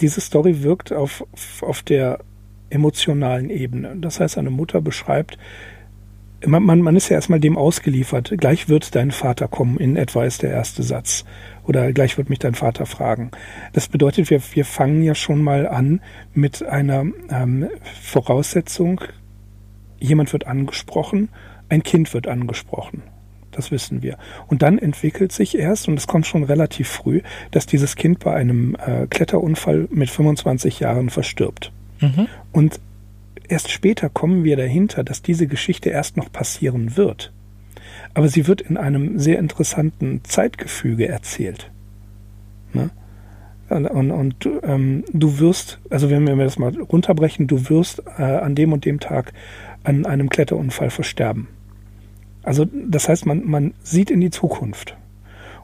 [0.00, 1.24] diese Story wirkt auf,
[1.60, 2.18] auf der
[2.70, 3.96] emotionalen Ebene.
[3.96, 5.38] Das heißt, eine Mutter beschreibt,
[6.44, 8.34] man, man, man ist ja erstmal dem ausgeliefert.
[8.36, 11.24] Gleich wird dein Vater kommen, in etwa ist der erste Satz.
[11.64, 13.30] Oder gleich wird mich dein Vater fragen.
[13.72, 16.00] Das bedeutet, wir, wir fangen ja schon mal an
[16.34, 17.68] mit einer ähm,
[18.02, 19.00] Voraussetzung,
[19.98, 21.30] jemand wird angesprochen,
[21.68, 23.02] ein Kind wird angesprochen.
[23.56, 24.18] Das wissen wir.
[24.46, 28.34] Und dann entwickelt sich erst, und es kommt schon relativ früh, dass dieses Kind bei
[28.34, 31.72] einem äh, Kletterunfall mit 25 Jahren verstirbt.
[32.00, 32.28] Mhm.
[32.52, 32.80] Und
[33.48, 37.32] Erst später kommen wir dahinter, dass diese Geschichte erst noch passieren wird.
[38.14, 41.70] Aber sie wird in einem sehr interessanten Zeitgefüge erzählt.
[42.72, 42.90] Ne?
[43.68, 48.22] Und, und, und ähm, du wirst, also wenn wir das mal runterbrechen, du wirst äh,
[48.22, 49.32] an dem und dem Tag
[49.84, 51.48] an einem Kletterunfall versterben.
[52.46, 54.96] Also das heißt, man, man sieht in die Zukunft.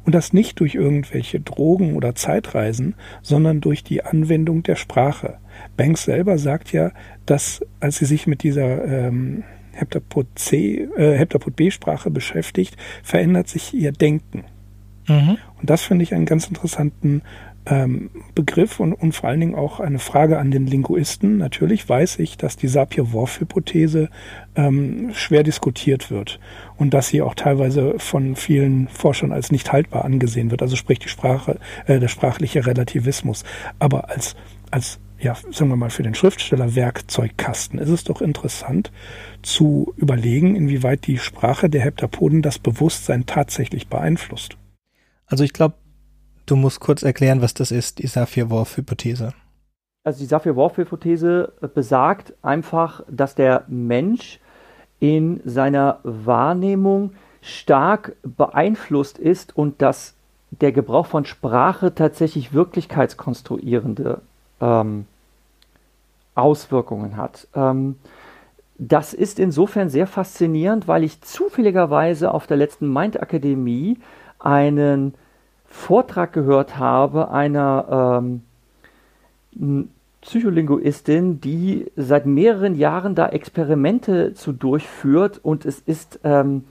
[0.04, 5.38] Und das nicht durch irgendwelche Drogen oder Zeitreisen, sondern durch die Anwendung der Sprache.
[5.76, 6.90] Banks selber sagt ja,
[7.24, 13.48] dass als sie sich mit dieser ähm, Heptapod C, äh, Heptapod B Sprache beschäftigt, verändert
[13.48, 14.44] sich ihr Denken.
[15.06, 15.38] Mhm.
[15.60, 17.22] Und das finde ich einen ganz interessanten
[17.66, 21.36] ähm, Begriff und, und vor allen Dingen auch eine Frage an den Linguisten.
[21.38, 24.08] Natürlich weiß ich, dass die Sapir-Whorf-Hypothese
[24.56, 26.40] ähm, schwer diskutiert wird
[26.76, 30.62] und dass sie auch teilweise von vielen Forschern als nicht haltbar angesehen wird.
[30.62, 33.44] Also sprich die Sprache, äh, der sprachliche Relativismus.
[33.78, 34.34] Aber als,
[34.70, 38.90] als ja, sagen wir mal, für den Schriftsteller Werkzeugkasten ist es doch interessant
[39.42, 44.56] zu überlegen, inwieweit die Sprache der Heptapoden das Bewusstsein tatsächlich beeinflusst.
[45.26, 45.76] Also ich glaube,
[46.46, 49.32] du musst kurz erklären, was das ist, die Sapir-Whorf-Hypothese.
[50.04, 54.40] Also die Sapir-Whorf-Hypothese besagt einfach, dass der Mensch
[54.98, 60.14] in seiner Wahrnehmung stark beeinflusst ist und dass
[60.50, 64.20] der Gebrauch von Sprache tatsächlich wirklichkeitskonstruierende
[64.60, 65.06] ähm,
[66.34, 67.48] Auswirkungen hat.
[67.54, 67.96] Ähm,
[68.78, 73.98] das ist insofern sehr faszinierend, weil ich zufälligerweise auf der letzten Mind Akademie
[74.38, 75.14] einen
[75.72, 78.20] Vortrag gehört habe einer
[79.56, 79.88] ähm,
[80.20, 86.64] Psycholinguistin, die seit mehreren Jahren da Experimente zu durchführt und es ist ähm,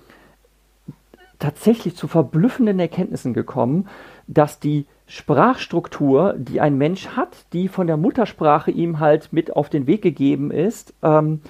[1.39, 3.89] tatsächlich zu verblüffenden Erkenntnissen gekommen,
[4.27, 9.69] dass die Sprachstruktur, die ein Mensch hat, die von der Muttersprache ihm halt mit auf
[9.69, 11.41] den Weg gegeben ist, ähm,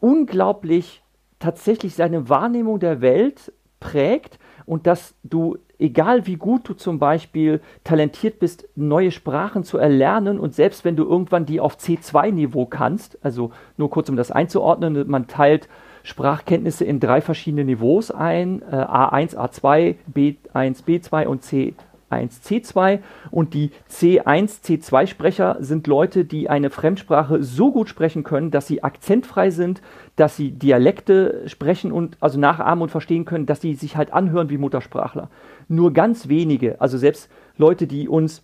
[0.00, 1.02] unglaublich
[1.40, 4.38] tatsächlich seine Wahrnehmung der Welt prägt
[4.68, 10.38] und dass du, egal wie gut du zum Beispiel talentiert bist, neue Sprachen zu erlernen
[10.38, 15.08] und selbst wenn du irgendwann die auf C2-Niveau kannst, also nur kurz um das einzuordnen,
[15.08, 15.68] man teilt
[16.02, 21.74] Sprachkenntnisse in drei verschiedene Niveaus ein, äh, A1, A2, B1, B2 und C2.
[22.10, 23.00] C1C2
[23.30, 29.50] und die C1C2-Sprecher sind Leute, die eine Fremdsprache so gut sprechen können, dass sie akzentfrei
[29.50, 29.82] sind,
[30.16, 34.50] dass sie Dialekte sprechen und also nachahmen und verstehen können, dass sie sich halt anhören
[34.50, 35.30] wie Muttersprachler.
[35.68, 38.42] Nur ganz wenige, also selbst Leute, die uns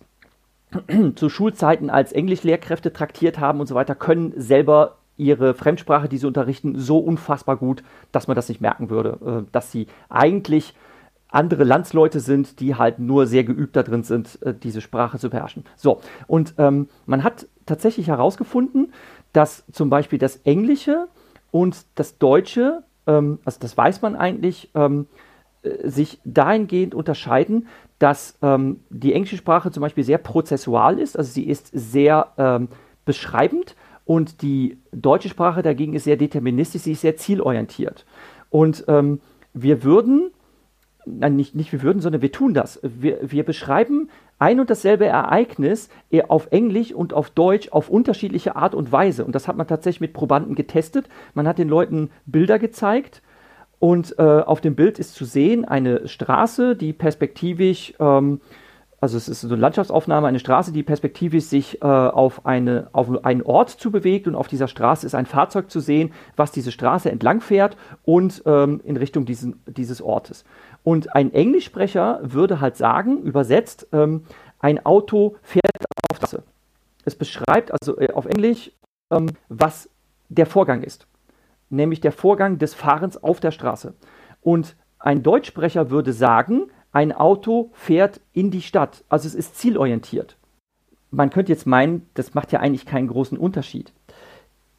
[1.15, 6.27] zu Schulzeiten als Englischlehrkräfte traktiert haben und so weiter, können selber ihre Fremdsprache, die sie
[6.27, 10.73] unterrichten, so unfassbar gut, dass man das nicht merken würde, äh, dass sie eigentlich
[11.35, 15.65] andere Landsleute sind, die halt nur sehr geübt darin sind, äh, diese Sprache zu beherrschen.
[15.75, 18.93] So, und ähm, man hat tatsächlich herausgefunden,
[19.33, 21.07] dass zum Beispiel das Englische
[21.51, 25.07] und das Deutsche, ähm, also das weiß man eigentlich, ähm,
[25.63, 27.67] äh, sich dahingehend unterscheiden,
[27.99, 32.67] dass ähm, die englische Sprache zum Beispiel sehr prozessual ist, also sie ist sehr ähm,
[33.05, 33.75] beschreibend
[34.05, 38.05] und die deutsche Sprache dagegen ist sehr deterministisch, sie ist sehr zielorientiert.
[38.49, 39.19] Und ähm,
[39.53, 40.31] wir würden,
[41.05, 42.79] nein, nicht, nicht wir würden, sondern wir tun das.
[42.83, 45.89] Wir, wir beschreiben ein und dasselbe Ereignis
[46.27, 49.25] auf Englisch und auf Deutsch auf unterschiedliche Art und Weise.
[49.25, 51.07] Und das hat man tatsächlich mit Probanden getestet.
[51.33, 53.21] Man hat den Leuten Bilder gezeigt
[53.79, 58.41] und äh, auf dem Bild ist zu sehen eine Straße, die perspektivisch, ähm,
[58.99, 63.23] also es ist so eine Landschaftsaufnahme, eine Straße, die perspektivisch sich äh, auf, eine, auf
[63.25, 66.71] einen Ort zu bewegt und auf dieser Straße ist ein Fahrzeug zu sehen, was diese
[66.71, 70.45] Straße entlang fährt und ähm, in Richtung diesen, dieses Ortes.
[70.85, 74.23] Und ein Englischsprecher würde halt sagen, übersetzt, ähm,
[74.59, 75.65] ein Auto fährt
[76.11, 76.43] auf der Straße.
[77.03, 78.71] Es beschreibt also äh, auf Englisch,
[79.11, 79.89] ähm, was
[80.29, 81.07] der Vorgang ist.
[81.71, 83.95] Nämlich der Vorgang des Fahrens auf der Straße.
[84.41, 89.03] Und ein Deutschsprecher würde sagen, ein Auto fährt in die Stadt.
[89.09, 90.37] Also es ist zielorientiert.
[91.09, 93.91] Man könnte jetzt meinen, das macht ja eigentlich keinen großen Unterschied.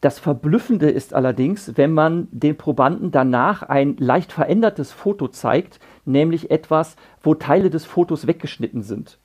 [0.01, 6.51] Das Verblüffende ist allerdings, wenn man den Probanden danach ein leicht verändertes Foto zeigt, nämlich
[6.51, 9.18] etwas, wo Teile des Fotos weggeschnitten sind.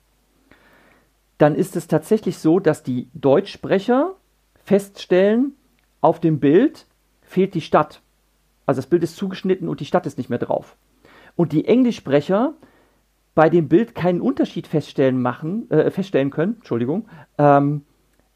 [1.38, 4.14] Dann ist es tatsächlich so, dass die Deutschsprecher
[4.64, 5.56] feststellen,
[6.00, 6.86] auf dem Bild
[7.22, 8.00] fehlt die Stadt.
[8.66, 10.76] Also das Bild ist zugeschnitten und die Stadt ist nicht mehr drauf.
[11.36, 12.54] Und die Englischsprecher
[13.34, 17.08] bei dem Bild keinen Unterschied feststellen, machen, äh, feststellen können, Entschuldigung,
[17.38, 17.82] ähm,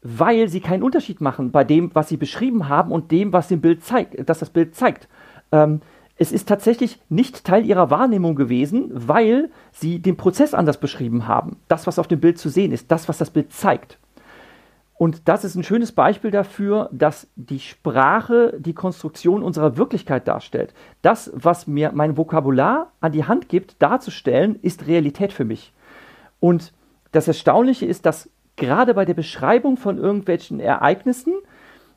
[0.09, 3.59] weil sie keinen Unterschied machen bei dem, was sie beschrieben haben und dem, was dem
[3.59, 5.09] Bild zeigt, dass das Bild zeigt.
[5.51, 5.81] Ähm,
[6.15, 11.57] es ist tatsächlich nicht Teil ihrer Wahrnehmung gewesen, weil sie den Prozess anders beschrieben haben.
[11.67, 13.99] Das, was auf dem Bild zu sehen ist, das, was das Bild zeigt.
[14.95, 20.73] Und das ist ein schönes Beispiel dafür, dass die Sprache die Konstruktion unserer Wirklichkeit darstellt.
[21.01, 25.73] Das, was mir mein Vokabular an die Hand gibt, darzustellen, ist Realität für mich.
[26.39, 26.71] Und
[27.11, 31.33] das Erstaunliche ist, dass gerade bei der Beschreibung von irgendwelchen Ereignissen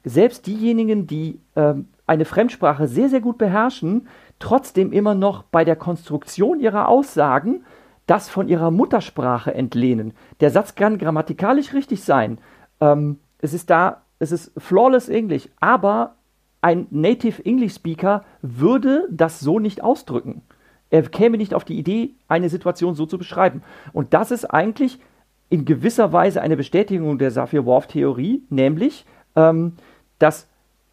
[0.05, 4.09] selbst diejenigen, die ähm, eine Fremdsprache sehr, sehr gut beherrschen,
[4.39, 7.65] trotzdem immer noch bei der Konstruktion ihrer Aussagen
[8.11, 10.15] das von ihrer Muttersprache entlehnen.
[10.41, 12.39] Der Satz kann grammatikalisch richtig sein.
[12.81, 16.17] Ähm, es ist da, es ist flawless English, aber
[16.61, 20.43] ein Native English Speaker würde das so nicht ausdrücken.
[20.91, 23.63] Er käme nicht auf die Idee, eine Situation so zu beschreiben.
[23.93, 24.99] Und das ist eigentlich
[25.51, 29.05] in gewisser Weise eine Bestätigung der Sapir-Whorf-Theorie, nämlich,
[29.37, 29.75] ähm,
[30.19, 30.49] dass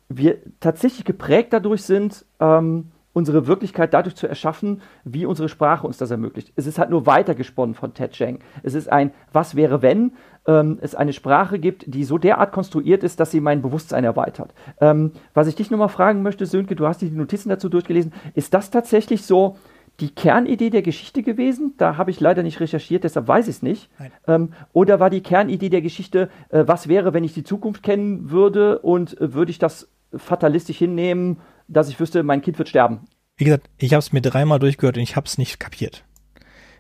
[0.10, 5.98] wir tatsächlich geprägt dadurch sind, ähm, unsere Wirklichkeit dadurch zu erschaffen, wie unsere Sprache uns
[5.98, 6.54] das ermöglicht.
[6.56, 8.40] Es ist halt nur weitergesponnen von Ted Cheng.
[8.62, 10.12] Es ist ein Was wäre wenn
[10.48, 14.54] ähm, es eine Sprache gibt, die so derart konstruiert ist, dass sie mein Bewusstsein erweitert.
[14.80, 18.14] Ähm, was ich dich nochmal fragen möchte, Sönke, du hast die Notizen dazu durchgelesen.
[18.36, 19.58] Ist das tatsächlich so,
[20.00, 21.74] die Kernidee der Geschichte gewesen?
[21.78, 23.90] Da habe ich leider nicht recherchiert, deshalb weiß ich es nicht.
[24.28, 28.30] Ähm, oder war die Kernidee der Geschichte, äh, was wäre, wenn ich die Zukunft kennen
[28.30, 31.38] würde und äh, würde ich das fatalistisch hinnehmen,
[31.68, 33.02] dass ich wüsste, mein Kind wird sterben?
[33.38, 36.04] Wie gesagt, ich habe es mir dreimal durchgehört und ich habe es nicht kapiert.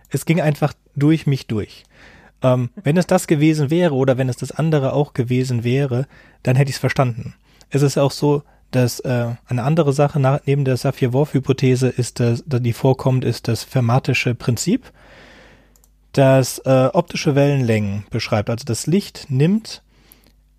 [0.09, 1.83] Es ging einfach durch mich durch.
[2.41, 6.07] Ähm, wenn es das gewesen wäre oder wenn es das andere auch gewesen wäre,
[6.43, 7.33] dann hätte ich es verstanden.
[7.69, 12.43] Es ist auch so, dass äh, eine andere Sache nach, neben der Sapir-Whorf-Hypothese ist, dass,
[12.45, 14.91] die vorkommt, ist das fermatische Prinzip,
[16.11, 18.49] das äh, optische Wellenlängen beschreibt.
[18.49, 19.83] Also das Licht nimmt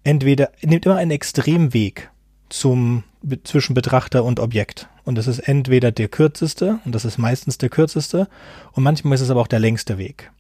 [0.05, 2.11] entweder nimmt immer einen Extremweg
[2.49, 3.05] zum
[3.45, 4.89] zwischen Betrachter und Objekt.
[5.05, 8.29] Und das ist entweder der kürzeste, und das ist meistens der kürzeste,
[8.73, 10.31] und manchmal ist es aber auch der längste Weg.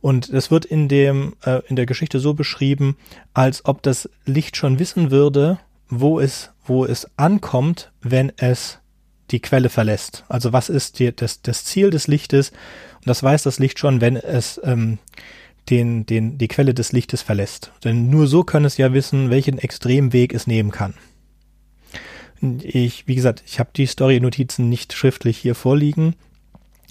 [0.00, 2.96] Und es wird in dem äh, in der Geschichte so beschrieben,
[3.34, 5.58] als ob das Licht schon wissen würde,
[5.90, 8.78] wo es wo es ankommt, wenn es
[9.30, 10.24] die Quelle verlässt.
[10.28, 12.50] Also was ist die, das, das Ziel des Lichtes?
[12.50, 14.98] Und das weiß das Licht schon, wenn es ähm,
[15.68, 17.72] den, den, die Quelle des Lichtes verlässt.
[17.84, 20.94] Denn nur so kann es ja wissen, welchen Extremweg es nehmen kann.
[22.62, 26.14] Ich, wie gesagt, ich habe die Story-Notizen nicht schriftlich hier vorliegen.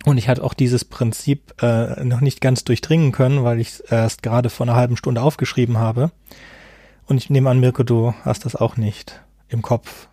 [0.06, 3.80] Und ich hatte auch dieses Prinzip äh, noch nicht ganz durchdringen können, weil ich es
[3.80, 6.12] erst gerade vor einer halben Stunde aufgeschrieben habe.
[7.10, 10.08] Und ich nehme an, Mirko, du hast das auch nicht im Kopf.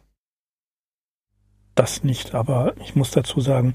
[1.74, 3.74] Das nicht, aber ich muss dazu sagen,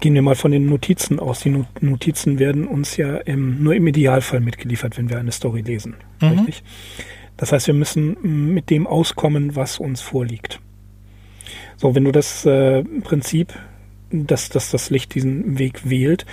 [0.00, 1.40] gehen wir mal von den Notizen aus.
[1.40, 5.96] Die Notizen werden uns ja im, nur im Idealfall mitgeliefert, wenn wir eine Story lesen.
[6.22, 6.28] Mhm.
[6.28, 6.62] Richtig?
[7.36, 10.58] Das heißt, wir müssen mit dem auskommen, was uns vorliegt.
[11.76, 13.52] So, wenn du das äh, Prinzip,
[14.10, 16.24] dass, dass das Licht diesen Weg wählt,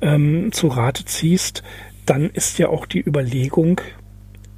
[0.00, 1.62] ähm, zu Rate ziehst,
[2.04, 3.80] dann ist ja auch die Überlegung,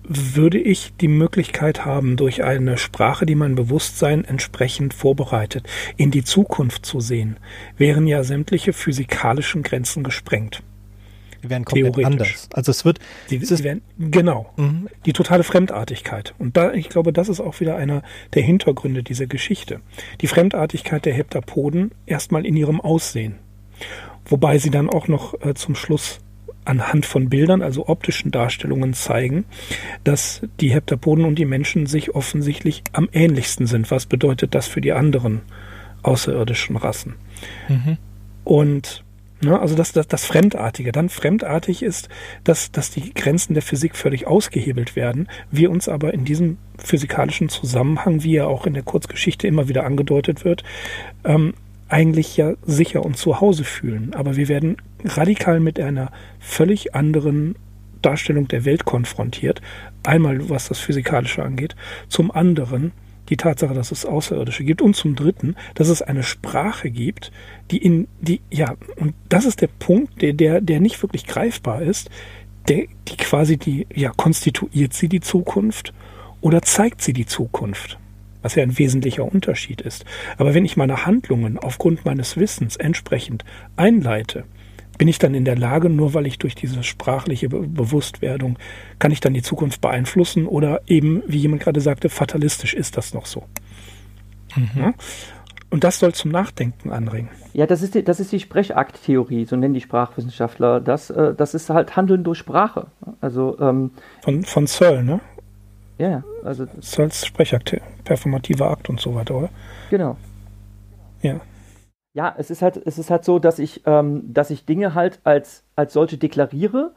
[0.05, 6.24] würde ich die Möglichkeit haben, durch eine Sprache, die mein Bewusstsein entsprechend vorbereitet, in die
[6.24, 7.36] Zukunft zu sehen,
[7.76, 10.62] wären ja sämtliche physikalischen Grenzen gesprengt.
[11.42, 12.48] Die werden komplett anders.
[12.53, 13.00] Also es wird,
[13.30, 14.88] die, die werden, genau, mhm.
[15.07, 16.34] die totale Fremdartigkeit.
[16.38, 18.03] Und da, ich glaube, das ist auch wieder einer
[18.34, 19.80] der Hintergründe dieser Geschichte.
[20.20, 23.38] Die Fremdartigkeit der Heptapoden erstmal in ihrem Aussehen.
[24.24, 26.20] Wobei sie dann auch noch äh, zum Schluss
[26.65, 29.45] anhand von Bildern, also optischen Darstellungen zeigen,
[30.05, 33.91] dass die Heptapoden und die Menschen sich offensichtlich am ähnlichsten sind.
[33.91, 35.43] Was bedeutet das für die anderen
[36.03, 37.15] außerirdischen Rassen?
[37.69, 37.99] Mhm.
[38.45, 39.05] Und
[39.45, 40.93] Ne, also das, das, das Fremdartige.
[40.93, 42.09] Dann fremdartig ist,
[42.45, 45.29] dass, dass die Grenzen der Physik völlig ausgehebelt werden.
[45.51, 49.85] Wir uns aber in diesem physikalischen Zusammenhang, wie er auch in der Kurzgeschichte immer wieder
[49.85, 50.63] angedeutet wird,
[51.25, 51.55] ähm,
[51.89, 54.15] eigentlich ja sicher und zu Hause fühlen.
[54.15, 57.57] Aber wir werden radikal mit einer völlig anderen
[58.03, 59.62] Darstellung der Welt konfrontiert.
[60.03, 61.76] Einmal was das Physikalische angeht.
[62.09, 62.92] Zum anderen
[63.28, 67.32] die Tatsache, dass es Außerirdische gibt und zum Dritten, dass es eine Sprache gibt,
[67.70, 71.82] die in die ja und das ist der Punkt, der der der nicht wirklich greifbar
[71.82, 72.11] ist,
[72.68, 75.94] der die quasi die ja konstituiert sie die Zukunft
[76.40, 77.98] oder zeigt sie die Zukunft,
[78.42, 80.05] was ja ein wesentlicher Unterschied ist.
[80.36, 83.44] Aber wenn ich meine Handlungen aufgrund meines Wissens entsprechend
[83.76, 84.44] einleite,
[84.99, 88.59] bin ich dann in der Lage, nur weil ich durch diese sprachliche Be Bewusstwerdung,
[88.99, 93.14] kann ich dann die Zukunft beeinflussen oder eben, wie jemand gerade sagte, fatalistisch ist das
[93.14, 93.45] noch so.
[94.57, 94.70] Mhm.
[94.76, 94.95] Ja?
[95.70, 97.30] Und das soll zum Nachdenken anregen.
[97.55, 100.80] Ja, das ist die, das ist die Sprechakttheorie, so nennen die Sprachwissenschaftler.
[100.80, 102.88] Das, äh, das ist halt Handeln durch Sprache.
[103.22, 103.90] Also, ähm,
[104.22, 105.20] von, von Searle, ne?
[105.99, 106.66] Ja, also.
[106.80, 109.49] Searles Sprechakt, performativer Akt und so weiter, oder?
[109.90, 110.16] Genau.
[111.22, 111.40] Ja.
[112.15, 115.21] Ja, es ist halt, es ist halt so, dass ich, ähm, dass ich Dinge halt
[115.25, 116.95] als, als solche deklariere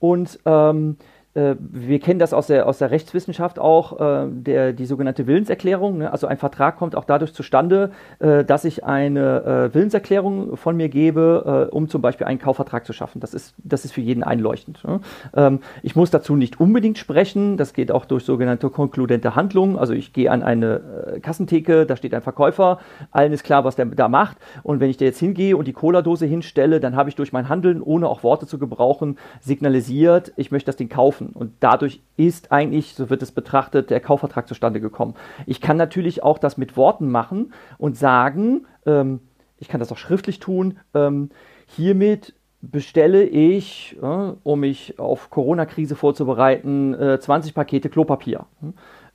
[0.00, 1.04] und ähm, äh,
[1.36, 5.98] wir kennen das aus der, aus der Rechtswissenschaft auch, äh, der, die sogenannte Willenserklärung.
[5.98, 6.10] Ne?
[6.10, 11.68] Also ein Vertrag kommt auch dadurch zustande, äh, dass ich eine Willenserklärung von mir gebe,
[11.70, 13.20] um zum Beispiel einen Kaufvertrag zu schaffen.
[13.20, 14.82] Das ist, das ist für jeden einleuchtend.
[14.84, 15.00] Ne?
[15.34, 17.56] Ähm, ich muss dazu nicht unbedingt sprechen.
[17.56, 19.78] Das geht auch durch sogenannte konkludente Handlungen.
[19.78, 22.78] Also ich gehe an eine Kassentheke, da steht ein Verkäufer,
[23.10, 24.36] allen ist klar, was der da macht.
[24.62, 27.48] Und wenn ich da jetzt hingehe und die Cola-Dose hinstelle, dann habe ich durch mein
[27.48, 31.36] Handeln, ohne auch Worte zu gebrauchen, signalisiert, ich möchte das Ding kaufen kaufen.
[31.36, 35.14] Und dadurch ist eigentlich, so wird es betrachtet, der Kaufvertrag zustande gekommen.
[35.46, 39.20] Ich kann natürlich auch das mit Worten machen und sagen, ähm,
[39.58, 41.30] ich kann das auch schriftlich tun, ähm,
[41.66, 48.46] hiermit bestelle ich, äh, um mich auf Corona-Krise vorzubereiten, äh, 20 Pakete Klopapier.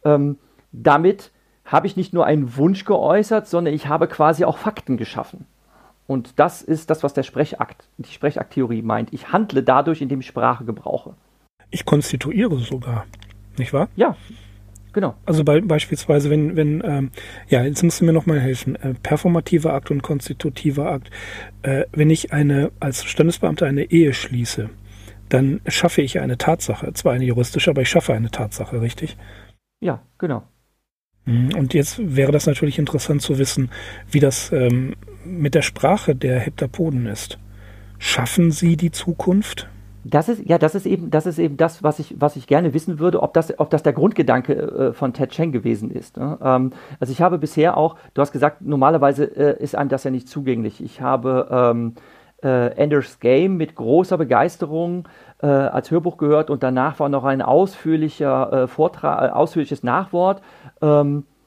[0.04, 0.38] Ähm,
[0.72, 1.32] damit
[1.66, 5.46] habe ich nicht nur einen Wunsch geäußert, sondern ich habe quasi auch Fakten geschaffen.
[6.08, 9.14] Und das ist das, was der Sprechakt, die Sprechakttheorie meint.
[9.14, 11.14] Ich handle dadurch, indem ich Sprache gebrauche.
[11.72, 13.06] Ich konstituiere sogar,
[13.58, 13.90] nicht wahr?
[13.96, 14.16] Ja,
[14.94, 15.16] genau.
[15.26, 17.12] Also be beispielsweise, wenn, wenn, ähm,
[17.48, 21.10] ja, jetzt musst du mir nochmal helfen, äh, performativer Akt und konstitutiver Akt.
[21.64, 24.70] Äh, wenn ich eine, als Standesbeamter eine Ehe schließe,
[25.30, 29.16] dann schaffe ich eine Tatsache, zwar eine juristische, aber ich schaffe eine Tatsache, richtig?
[29.80, 30.44] Ja, genau.
[31.26, 33.70] Mhm, und jetzt wäre das natürlich interessant zu wissen,
[34.10, 37.40] wie das ähm, mit der Sprache der Heptapoden ist.
[38.00, 39.70] Schaffen sie die Zukunft?
[40.04, 42.74] Das ist, ja, das ist eben, das ist eben das, was ich, was ich gerne
[42.74, 46.18] wissen würde, ob das, ob das der Grundgedanke äh, von Ted Cheng gewesen ist.
[46.18, 46.38] Ne?
[46.44, 50.12] Ähm, also ich habe bisher auch, du hast gesagt, normalerweise äh, ist einem das ja
[50.12, 50.84] nicht zugänglich.
[50.84, 51.96] Ich habe ähm,
[52.44, 55.08] äh, Ender's Game mit großer Begeisterung
[55.42, 60.42] äh, als Hörbuch gehört und danach war noch ein ausführlicher äh, Vortrag, äh, ausführliches Nachwort.
[60.82, 61.41] Ähm, äh,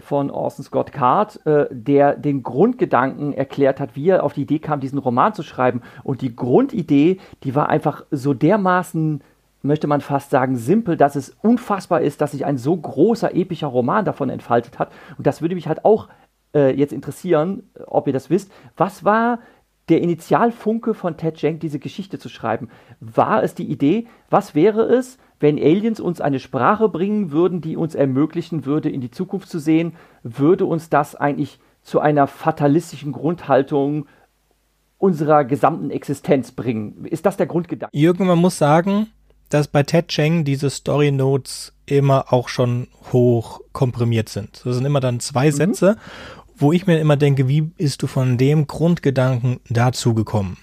[0.00, 4.58] von Orson Scott Card, äh, der den Grundgedanken erklärt hat, wie er auf die Idee
[4.58, 5.82] kam, diesen Roman zu schreiben.
[6.04, 9.22] Und die Grundidee, die war einfach so dermaßen,
[9.62, 13.68] möchte man fast sagen, simpel, dass es unfassbar ist, dass sich ein so großer, epischer
[13.68, 14.92] Roman davon entfaltet hat.
[15.16, 16.08] Und das würde mich halt auch
[16.54, 18.52] äh, jetzt interessieren, ob ihr das wisst.
[18.76, 19.40] Was war
[19.88, 22.68] der Initialfunke von Ted Jenk, diese Geschichte zu schreiben?
[23.00, 27.76] War es die Idee, was wäre es, wenn Aliens uns eine Sprache bringen würden, die
[27.76, 33.12] uns ermöglichen würde, in die Zukunft zu sehen, würde uns das eigentlich zu einer fatalistischen
[33.12, 34.06] Grundhaltung
[34.98, 37.04] unserer gesamten Existenz bringen.
[37.04, 37.96] Ist das der Grundgedanke?
[37.96, 39.08] Jürgen, man muss sagen,
[39.50, 44.62] dass bei Ted Cheng diese Story Notes immer auch schon hoch komprimiert sind.
[44.64, 45.52] Das sind immer dann zwei mhm.
[45.52, 45.96] Sätze,
[46.56, 50.56] wo ich mir immer denke, wie bist du von dem Grundgedanken dazu gekommen?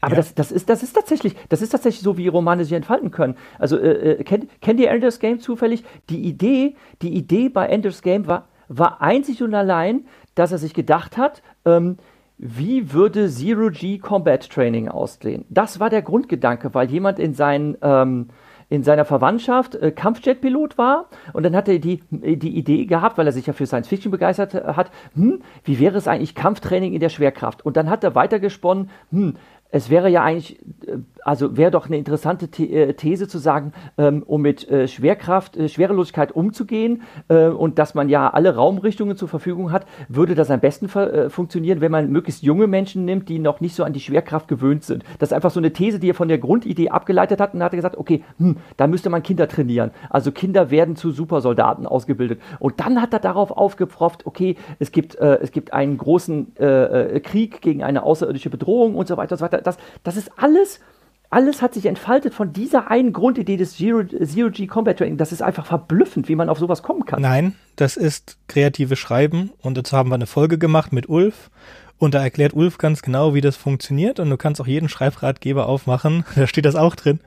[0.00, 0.16] Aber ja.
[0.16, 3.36] das, das, ist, das, ist tatsächlich, das ist tatsächlich so, wie Romane sich entfalten können.
[3.58, 5.84] Also äh, äh, kennt, kennt ihr Ender's Game zufällig?
[6.08, 10.74] Die Idee, die Idee bei Ender's Game war, war einzig und allein, dass er sich
[10.74, 11.98] gedacht hat, ähm,
[12.38, 15.44] wie würde Zero G Combat Training aussehen?
[15.50, 18.28] Das war der Grundgedanke, weil jemand in seinen, ähm,
[18.70, 23.26] in seiner Verwandtschaft äh, Kampfjetpilot war und dann hat er die, die Idee gehabt, weil
[23.26, 27.00] er sich ja für Science Fiction begeistert hat, hm, wie wäre es eigentlich Kampftraining in
[27.00, 27.66] der Schwerkraft?
[27.66, 29.34] Und dann hat er weitergesponnen, hm,
[29.72, 34.22] es wäre ja eigentlich, äh, also wäre doch eine interessante äh, These zu sagen, ähm,
[34.26, 39.86] um mit äh, Schwerkraft, Schwerelosigkeit umzugehen und dass man ja alle Raumrichtungen zur Verfügung hat,
[40.08, 43.84] würde das am besten funktionieren, wenn man möglichst junge Menschen nimmt, die noch nicht so
[43.84, 45.04] an die Schwerkraft gewöhnt sind.
[45.18, 47.72] Das ist einfach so eine These, die er von der Grundidee abgeleitet hat und hat
[47.72, 49.90] gesagt, okay, hm, da müsste man Kinder trainieren.
[50.08, 52.40] Also Kinder werden zu Supersoldaten ausgebildet.
[52.58, 56.54] Und dann hat er darauf aufgepfropft, okay, es gibt, es gibt einen großen
[57.22, 60.80] Krieg gegen eine außerirdische Bedrohung und so weiter und so weiter das, das ist alles,
[61.30, 65.16] alles hat sich entfaltet von dieser einen Grundidee des Zero-G Combat Training.
[65.16, 67.22] Das ist einfach verblüffend, wie man auf sowas kommen kann.
[67.22, 71.50] Nein, das ist kreative Schreiben und dazu haben wir eine Folge gemacht mit Ulf
[71.98, 75.66] und da erklärt Ulf ganz genau, wie das funktioniert und du kannst auch jeden Schreibratgeber
[75.66, 77.20] aufmachen, da steht das auch drin.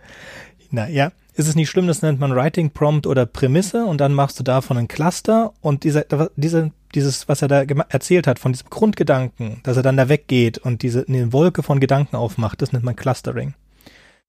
[0.70, 4.14] Na ja, ist es nicht schlimm, das nennt man Writing Prompt oder Prämisse und dann
[4.14, 6.06] machst du davon ein Cluster und diese,
[6.36, 10.58] diese dieses, was er da erzählt hat, von diesem Grundgedanken, dass er dann da weggeht
[10.58, 13.54] und diese eine Wolke von Gedanken aufmacht, das nennt man Clustering.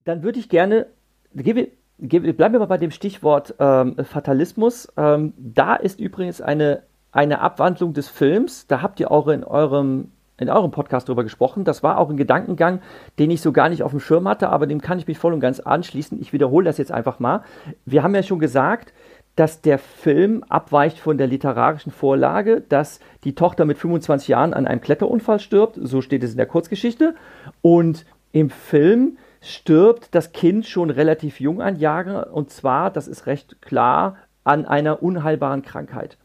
[0.05, 0.87] Dann würde ich gerne,
[1.35, 4.93] gebe, gebe, bleiben wir mal bei dem Stichwort ähm, Fatalismus.
[4.97, 6.83] Ähm, da ist übrigens eine,
[7.13, 11.65] eine Abwandlung des Films, da habt ihr auch in eurem in eurem Podcast drüber gesprochen.
[11.65, 12.81] Das war auch ein Gedankengang,
[13.19, 15.33] den ich so gar nicht auf dem Schirm hatte, aber dem kann ich mich voll
[15.33, 16.21] und ganz anschließen.
[16.21, 17.43] Ich wiederhole das jetzt einfach mal.
[17.85, 18.93] Wir haben ja schon gesagt,
[19.37, 24.67] dass der Film abweicht von der literarischen Vorlage, dass die Tochter mit 25 Jahren an
[24.67, 27.15] einem Kletterunfall stirbt, so steht es in der Kurzgeschichte,
[27.61, 33.27] und im Film stirbt das Kind schon relativ jung an Jahre, und zwar, das ist
[33.27, 36.17] recht klar, an einer unheilbaren Krankheit.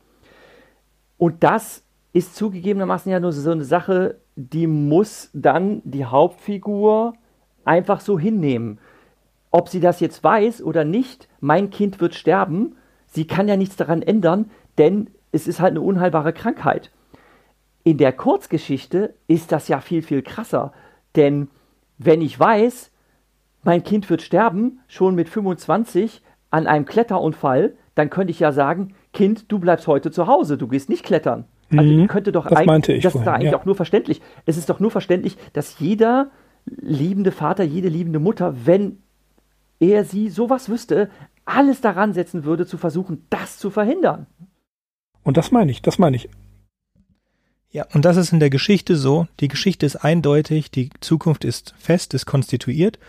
[1.18, 1.84] Und das
[2.14, 7.14] ist zugegebenermaßen ja nur so eine Sache, die muss dann die Hauptfigur
[7.66, 8.80] einfach so hinnehmen.
[9.52, 12.76] Ob sie das jetzt weiß oder nicht, mein Kind wird sterben,
[13.08, 16.92] sie kann ja nichts daran ändern, denn es ist halt eine unheilbare Krankheit.
[17.84, 20.74] In der Kurzgeschichte ist das ja viel, viel krasser.
[21.16, 21.50] Denn
[21.98, 22.92] wenn ich weiß,
[23.64, 28.96] mein Kind wird sterben, schon mit 25 an einem Kletterunfall, dann könnte ich ja sagen,
[29.14, 31.46] Kind, du bleibst heute zu Hause, du gehst nicht klettern.
[31.72, 33.60] Also mhm, könnte doch das eigentlich, das ist da eigentlich ja.
[33.60, 34.22] auch nur verständlich.
[34.46, 36.32] Es ist doch nur verständlich, dass jeder
[36.66, 38.98] liebende Vater, jede liebende Mutter, wenn
[39.80, 41.10] er sie sowas wüsste,
[41.46, 44.28] alles daran setzen würde, zu versuchen, das zu verhindern.
[45.24, 46.30] Und das meine ich, das meine ich.
[47.72, 49.28] Ja, und das ist in der Geschichte so.
[49.40, 53.00] Die Geschichte ist eindeutig, die Zukunft ist fest, ist konstituiert.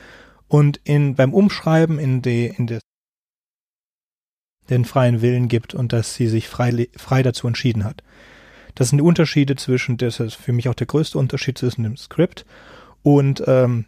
[0.48, 2.80] Und in, beim Umschreiben in, die, in des,
[4.68, 8.02] den freien Willen gibt und dass sie sich frei, frei dazu entschieden hat.
[8.74, 11.96] Das sind die Unterschiede zwischen, das ist für mich auch der größte Unterschied zwischen dem
[11.96, 12.44] Skript
[13.02, 13.86] und ähm,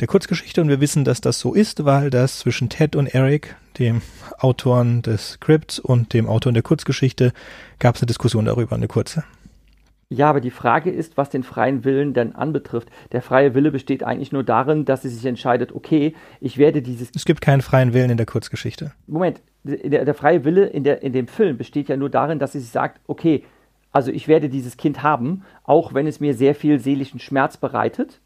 [0.00, 3.54] der Kurzgeschichte und wir wissen, dass das so ist, weil das zwischen Ted und Eric,
[3.78, 4.02] dem
[4.38, 7.32] Autoren des Skripts und dem Autor der Kurzgeschichte,
[7.78, 9.24] gab es eine Diskussion darüber, eine kurze.
[10.10, 12.88] Ja, aber die Frage ist, was den freien Willen denn anbetrifft.
[13.12, 17.10] Der freie Wille besteht eigentlich nur darin, dass sie sich entscheidet, okay, ich werde dieses.
[17.14, 18.92] Es gibt keinen freien Willen in der Kurzgeschichte.
[19.06, 22.52] Moment, der, der freie Wille in, der, in dem Film besteht ja nur darin, dass
[22.52, 23.44] sie sich sagt, okay,
[23.94, 28.20] also ich werde dieses Kind haben, auch wenn es mir sehr viel seelischen Schmerz bereitet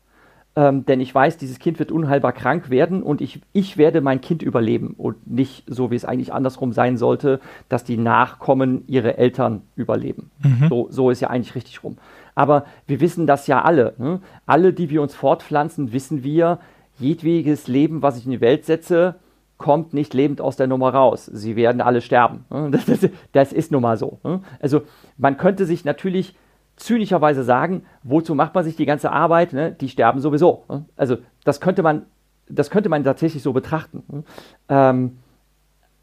[0.59, 4.21] ähm, denn ich weiß, dieses Kind wird unheilbar krank werden und ich, ich werde mein
[4.21, 7.39] Kind überleben und nicht so, wie es eigentlich andersrum sein sollte,
[7.69, 10.33] dass die Nachkommen ihre Eltern überleben.
[10.43, 10.69] Mhm.
[10.69, 11.97] So, so ist ja eigentlich richtig rum.
[12.35, 13.95] Aber wir wissen das ja alle.
[13.99, 14.21] Ne?
[14.47, 16.59] Alle, die wir uns fortpflanzen, wissen wir,
[16.99, 19.15] jedwediges Leben, was ich in die Welt setze,
[19.59, 21.27] kommt nicht lebend aus der Nummer raus.
[21.27, 22.45] Sie werden alle sterben.
[22.71, 24.21] Das, das, das ist nun mal so.
[24.61, 24.83] Also
[25.17, 26.37] man könnte sich natürlich
[26.77, 29.53] zynischerweise sagen, wozu macht man sich die ganze Arbeit?
[29.53, 29.73] Ne?
[29.73, 30.65] Die sterben sowieso.
[30.97, 32.07] Also das könnte man,
[32.49, 34.25] das könnte man tatsächlich so betrachten.
[34.69, 35.19] Ähm,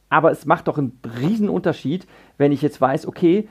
[0.09, 3.47] aber es macht doch einen Unterschied, wenn ich jetzt weiß, okay,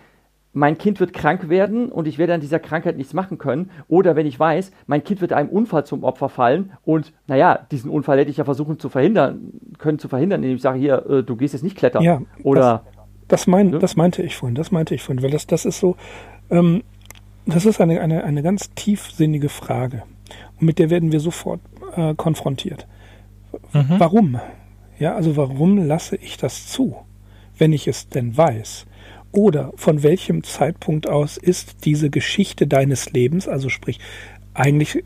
[0.55, 3.71] mein Kind wird krank werden und ich werde an dieser Krankheit nichts machen können.
[3.89, 7.91] Oder wenn ich weiß, mein Kind wird einem Unfall zum Opfer fallen und naja, diesen
[7.91, 11.23] Unfall hätte ich ja versuchen zu verhindern, können zu verhindern, indem ich sage, hier, äh,
[11.23, 12.03] du gehst jetzt nicht klettern.
[12.03, 12.85] Ja, oder
[13.27, 13.79] das, das, mein, ne?
[13.81, 15.97] das meinte ich vorhin, das meinte ich vorhin, weil das, das ist so,
[16.51, 16.85] ähm,
[17.47, 20.05] das ist eine, eine, eine ganz tiefsinnige Frage.
[20.61, 21.61] Und mit der werden wir sofort
[21.97, 22.87] äh, konfrontiert.
[23.73, 23.97] Mhm.
[23.99, 24.41] Warum?
[24.99, 26.97] Ja, also warum lasse ich das zu,
[27.59, 28.87] wenn ich es denn weiß?
[29.35, 33.99] Oder von welchem Zeitpunkt aus ist diese Geschichte deines Lebens, also sprich,
[34.55, 35.03] eigentlich äh,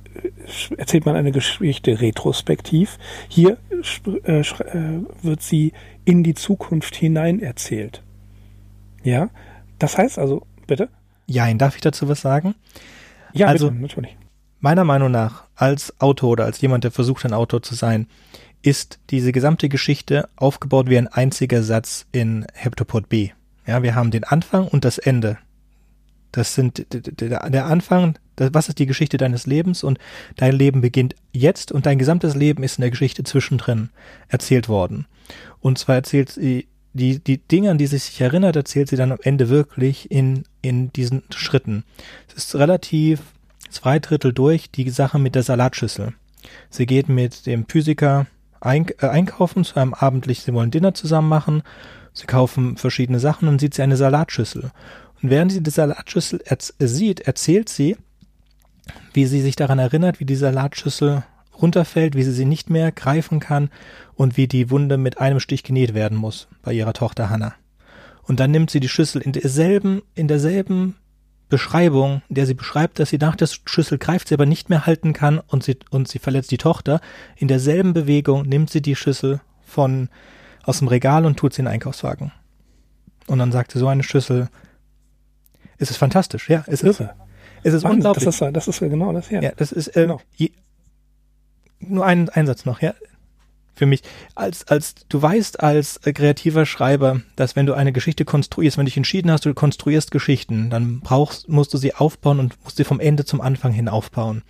[0.77, 2.99] erzählt man eine Geschichte retrospektiv.
[3.29, 4.45] Hier äh, äh,
[5.23, 5.73] wird sie
[6.05, 8.03] in die Zukunft hinein erzählt.
[9.03, 9.31] Ja,
[9.79, 10.91] das heißt also, bitte?
[11.27, 12.55] Jein, darf ich dazu was sagen?
[13.33, 14.17] Ja, also, bitte, natürlich.
[14.61, 18.09] Meiner Meinung nach, als Autor oder als jemand, der versucht, ein Autor zu sein,
[18.61, 23.31] ist diese gesamte Geschichte aufgebaut wie ein einziger Satz in Heptapod B.
[23.69, 25.37] Ja, wir haben den Anfang und das Ende.
[26.33, 29.99] Das sind der Anfang, was ist die Geschichte deines Lebens und
[30.37, 33.91] dein Leben beginnt jetzt und dein gesamtes Leben ist in der Geschichte zwischendrin
[34.29, 35.07] erzählt worden.
[35.61, 39.13] Und zwar erzählt sie die, die Dinge, an die sie sich erinnert, erzählt sie dann
[39.13, 41.85] am Ende wirklich in, in diesen Schritten.
[42.29, 43.21] Es ist relativ
[43.69, 46.15] zwei Drittel durch die Sache mit der Salatschüssel.
[46.71, 48.27] Sie geht mit dem Physiker
[48.63, 51.63] äh, einkaufen zu einem abendlich, sie wollen Dinner zusammen machen.
[52.19, 54.73] Sie kaufen verschiedene Sachen und sieht sie eine Salatschüssel.
[55.23, 57.97] Und während sie die Salatschüssel erz sieht, erzählt sie,
[59.13, 61.23] wie sie sich daran erinnert, wie die Salatschüssel
[61.63, 63.71] runterfällt, wie sie sie nicht mehr greifen kann
[64.17, 67.55] und wie die Wunde mit einem Stich genäht werden muss bei ihrer Tochter Hannah.
[68.25, 70.97] Und dann nimmt sie die Schüssel in derselben, in derselben
[71.49, 74.87] Beschreibung, in der sie beschreibt, dass sie nach der Schüssel greift, sie aber nicht mehr
[74.87, 77.01] halten kann und sie, und sie verletzt die Tochter.
[77.37, 80.09] In derselben Bewegung nimmt sie die Schüssel von,
[80.69, 82.33] aus dem Regal und tut sie in den Einkaufswagen.
[83.27, 84.49] Und dann sagt sie, so eine Schüssel,
[85.79, 87.03] es ist fantastisch, ja, es ist,
[87.63, 88.25] es ist unglaublich.
[88.25, 89.41] Das ist, das ist genau das, ja.
[89.41, 90.21] Ja, das ist, äh, genau.
[90.35, 90.51] je,
[91.81, 92.95] nur ein Einsatz noch, ja
[93.79, 94.03] für mich,
[94.35, 98.91] als, als du weißt als kreativer Schreiber, dass wenn du eine Geschichte konstruierst, wenn du
[98.91, 102.85] dich entschieden hast, du konstruierst Geschichten, dann brauchst, musst du sie aufbauen und musst sie
[102.85, 104.43] vom Ende zum Anfang hin aufbauen.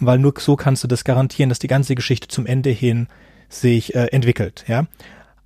[0.00, 3.08] Weil nur so kannst du das garantieren, dass die ganze Geschichte zum Ende hin
[3.48, 4.86] sich äh, entwickelt, ja.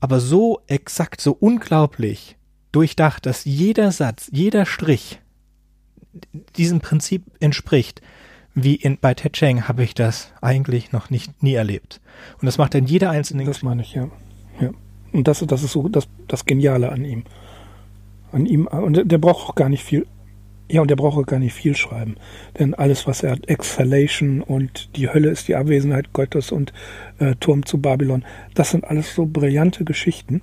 [0.01, 2.36] Aber so exakt, so unglaublich
[2.72, 5.20] durchdacht, dass jeder Satz, jeder Strich
[6.57, 8.03] diesem Prinzip entspricht,
[8.55, 12.01] wie in, bei Ted Cheng habe ich das eigentlich noch nicht nie erlebt.
[12.40, 14.09] Und das macht in jeder einzelnen Das meine ich, ja.
[14.61, 14.70] ja.
[15.12, 17.24] Und das, das ist so das, das Geniale an ihm.
[18.32, 20.07] An ihm, und der braucht auch gar nicht viel,
[20.69, 22.17] ja, und der braucht auch gar nicht viel schreiben.
[22.59, 26.73] Denn alles, was er hat, Exhalation und die Hölle ist die Abwesenheit Gottes und
[27.19, 30.43] äh, Turm zu Babylon, das sind alles so brillante Geschichten.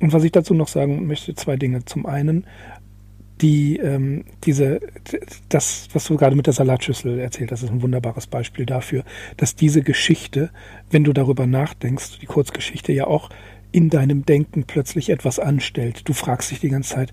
[0.00, 1.84] Und was ich dazu noch sagen möchte, zwei Dinge.
[1.84, 2.46] Zum einen,
[3.40, 4.80] die ähm, diese
[5.48, 9.04] das was du gerade mit der Salatschüssel erzählt hast ist ein wunderbares Beispiel dafür
[9.36, 10.50] dass diese Geschichte
[10.90, 13.28] wenn du darüber nachdenkst die Kurzgeschichte ja auch
[13.72, 17.12] in deinem Denken plötzlich etwas anstellt du fragst dich die ganze Zeit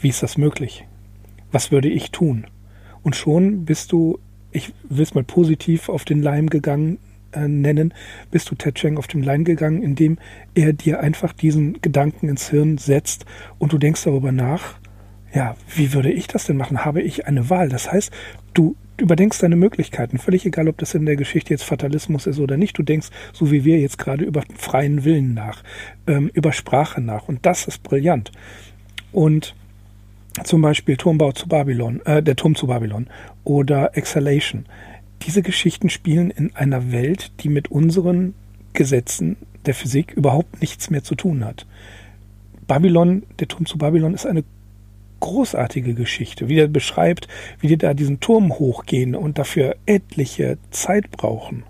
[0.00, 0.86] wie ist das möglich
[1.54, 2.46] was würde ich tun
[3.02, 4.18] und schon bist du
[4.52, 6.98] ich will es mal positiv auf den Leim gegangen
[7.32, 7.94] äh, nennen
[8.30, 10.18] bist du Ted Cheng auf den Leim gegangen indem
[10.54, 13.24] er dir einfach diesen Gedanken ins Hirn setzt
[13.58, 14.78] und du denkst darüber nach
[15.34, 16.84] ja, wie würde ich das denn machen?
[16.84, 17.68] Habe ich eine Wahl?
[17.68, 18.12] Das heißt,
[18.54, 20.18] du überdenkst deine Möglichkeiten.
[20.18, 22.78] Völlig egal, ob das in der Geschichte jetzt Fatalismus ist oder nicht.
[22.78, 25.64] Du denkst, so wie wir jetzt gerade, über freien Willen nach,
[26.06, 27.26] ähm, über Sprache nach.
[27.28, 28.30] Und das ist brillant.
[29.10, 29.56] Und
[30.42, 33.06] zum Beispiel Turmbau zu Babylon, äh, der Turm zu Babylon
[33.44, 34.66] oder Exhalation.
[35.22, 38.34] Diese Geschichten spielen in einer Welt, die mit unseren
[38.72, 41.66] Gesetzen der Physik überhaupt nichts mehr zu tun hat.
[42.66, 44.44] Babylon, der Turm zu Babylon ist eine
[45.20, 47.28] großartige Geschichte, wie er beschreibt,
[47.60, 51.64] wie die da diesen Turm hochgehen und dafür etliche Zeit brauchen.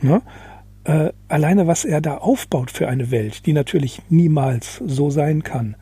[0.00, 0.22] Ne?
[0.84, 5.76] Äh, alleine was er da aufbaut für eine Welt, die natürlich niemals so sein kann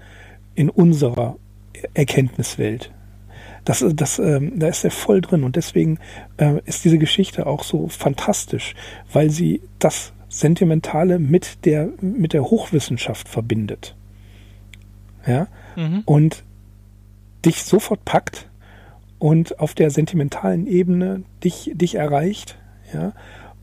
[0.54, 1.36] in unserer
[1.94, 2.92] Erkenntniswelt.
[3.64, 5.98] Das, das, ähm, da ist er voll drin und deswegen
[6.36, 8.74] äh, ist diese Geschichte auch so fantastisch,
[9.12, 13.96] weil sie das Sentimentale mit der, mit der Hochwissenschaft verbindet.
[15.26, 16.02] Ja, mhm.
[16.04, 16.44] und
[17.44, 18.48] dich sofort packt
[19.18, 22.58] und auf der sentimentalen Ebene dich, dich erreicht,
[22.92, 23.12] ja,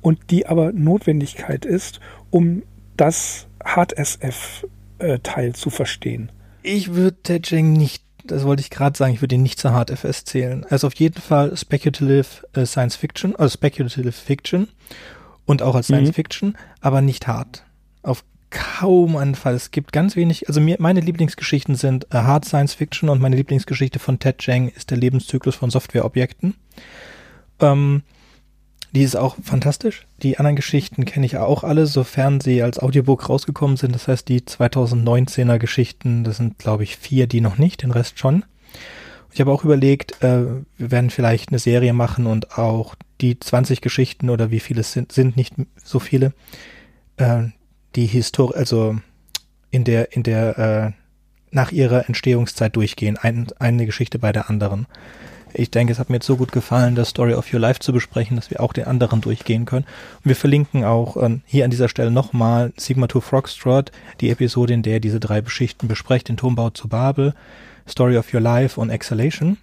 [0.02, 2.64] und die aber Notwendigkeit ist, um
[2.98, 6.32] das Hard-SF-Teil äh, zu verstehen.
[6.62, 10.26] Ich würde Tetching nicht, das wollte ich gerade sagen, ich würde ihn nicht zur Hard-FS
[10.26, 10.66] zählen.
[10.70, 14.68] Er ist auf jeden Fall Speculative äh, Science Fiction, also Speculative Fiction
[15.46, 16.14] und auch als Science mhm.
[16.14, 17.64] Fiction, aber nicht hart.
[18.02, 19.56] Auf kaum einen Fall.
[19.56, 23.36] Es gibt ganz wenig, also mir, meine Lieblingsgeschichten sind äh, Hard Science Fiction und meine
[23.36, 26.56] Lieblingsgeschichte von Ted Cheng ist der Lebenszyklus von Softwareobjekten.
[27.60, 28.04] Ähm,
[28.94, 30.06] die ist auch fantastisch.
[30.22, 33.96] Die anderen Geschichten kenne ich auch alle, sofern sie als Audiobook rausgekommen sind.
[33.96, 38.20] Das heißt, die 2019er Geschichten, das sind, glaube ich, vier, die noch nicht, den Rest
[38.20, 38.46] schon.
[39.32, 40.46] Ich habe auch überlegt, äh,
[40.78, 45.12] wir werden vielleicht eine Serie machen und auch die 20 Geschichten oder wie viele sind,
[45.12, 46.34] sind nicht so viele,
[47.18, 47.46] äh,
[47.96, 48.98] die Historie, also
[49.72, 50.92] in der, in der, äh,
[51.50, 54.86] nach ihrer Entstehungszeit durchgehen, ein, eine Geschichte bei der anderen.
[55.54, 57.94] Ich denke, es hat mir jetzt so gut gefallen, das Story of Your Life zu
[57.94, 59.86] besprechen, dass wir auch den anderen durchgehen können.
[60.24, 63.92] Und wir verlinken auch äh, hier an dieser Stelle nochmal Sigma 2 Frogstrot,
[64.22, 67.34] die Episode, in der diese drei Geschichten besprecht, den Turmbau zu Babel,
[67.88, 69.58] Story of Your Life und Exhalation.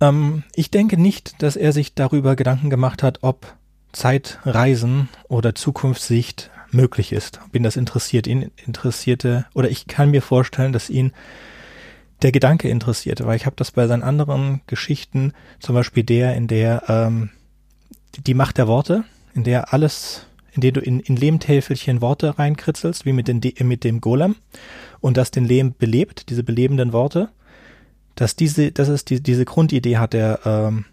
[0.00, 3.54] Ähm, ich denke nicht, dass er sich darüber Gedanken gemacht hat, ob
[3.92, 7.40] Zeitreisen oder Zukunftssicht möglich ist.
[7.52, 11.12] Bin das interessiert, ihn interessierte, oder ich kann mir vorstellen, dass ihn
[12.22, 16.48] der Gedanke interessierte, weil ich habe das bei seinen anderen Geschichten, zum Beispiel der, in
[16.48, 17.30] der ähm,
[18.26, 19.04] die Macht der Worte,
[19.34, 23.84] in der alles, in der du in, in Lehmtäfelchen Worte reinkritzelst, wie mit, den, mit
[23.84, 24.36] dem Golem,
[25.00, 27.28] und das den Lehm belebt, diese belebenden Worte,
[28.16, 30.86] dass diese, das ist die, diese Grundidee hat er ähm,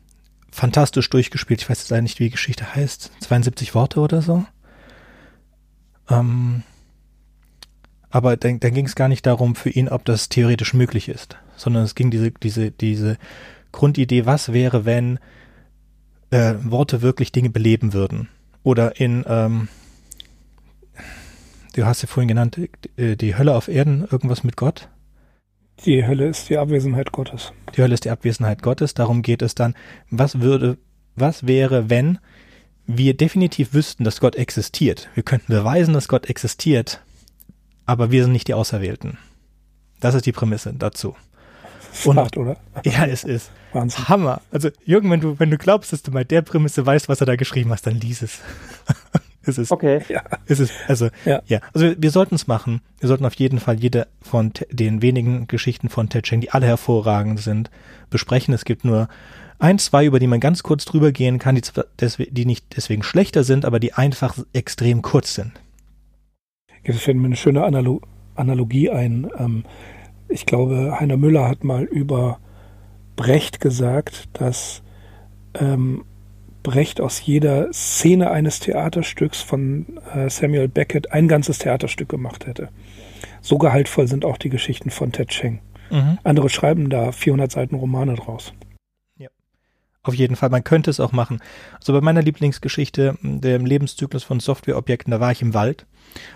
[0.52, 1.62] fantastisch durchgespielt.
[1.62, 3.12] Ich weiß jetzt leider nicht, wie die Geschichte heißt.
[3.22, 4.46] 72 Worte oder so.
[6.10, 6.62] Ähm,
[8.16, 11.36] aber dann, dann ging es gar nicht darum für ihn, ob das theoretisch möglich ist,
[11.58, 13.18] sondern es ging diese, diese, diese
[13.74, 15.20] Grundidee, was wäre, wenn
[16.30, 18.30] äh, Worte wirklich Dinge beleben würden.
[18.64, 19.68] Oder in, ähm,
[21.76, 24.88] du hast ja vorhin genannt, die, die Hölle auf Erden, irgendwas mit Gott.
[25.84, 27.52] Die Hölle ist die Abwesenheit Gottes.
[27.76, 28.94] Die Hölle ist die Abwesenheit Gottes.
[28.94, 29.76] Darum geht es dann,
[30.10, 30.78] was würde,
[31.18, 32.20] was wäre, wenn
[32.88, 35.10] wir definitiv wüssten, dass Gott existiert.
[35.16, 37.02] Wir könnten beweisen, dass Gott existiert,
[37.86, 39.18] aber wir sind nicht die Auserwählten.
[40.00, 41.16] Das ist die Prämisse dazu.
[42.04, 42.58] Und, Fahrt, oder?
[42.84, 43.52] Ja, es ist.
[43.72, 44.10] Wahnsinn.
[44.10, 44.42] Hammer.
[44.52, 47.26] Also, Jürgen, wenn du, wenn du glaubst, dass du bei der Prämisse weißt, was er
[47.26, 48.40] da geschrieben hast, dann lies es.
[49.44, 50.02] es ist, okay.
[50.10, 50.24] Ja.
[50.46, 51.42] Es ist, also, ja.
[51.48, 51.60] ja.
[51.74, 52.82] Also, wir sollten es machen.
[53.00, 56.66] Wir sollten auf jeden Fall jede von den wenigen Geschichten von Ted Cheng, die alle
[56.66, 57.72] hervorragend sind,
[58.10, 58.54] besprechen.
[58.54, 59.08] Es gibt nur
[59.58, 61.62] ein, zwei, über die man ganz kurz drüber gehen kann, die,
[62.30, 65.54] die nicht deswegen schlechter sind, aber die einfach extrem kurz sind.
[66.86, 68.04] Jetzt fällt mir eine schöne Analog
[68.36, 69.30] Analogie ein.
[69.38, 69.64] Ähm,
[70.28, 72.40] ich glaube, Heiner Müller hat mal über
[73.16, 74.84] Brecht gesagt, dass
[75.54, 76.04] ähm,
[76.64, 82.70] Brecht aus jeder Szene eines Theaterstücks von äh, Samuel Beckett ein ganzes Theaterstück gemacht hätte.
[83.42, 85.62] So gehaltvoll sind auch die Geschichten von Ted Cheng.
[85.92, 86.18] Mhm.
[86.24, 88.54] Andere schreiben da 400 Seiten Romane draus.
[89.18, 89.30] Ja,
[90.02, 90.50] auf jeden Fall.
[90.50, 91.40] Man könnte es auch machen.
[91.76, 95.86] Also bei meiner Lieblingsgeschichte, dem Lebenszyklus von Softwareobjekten, da war ich im Wald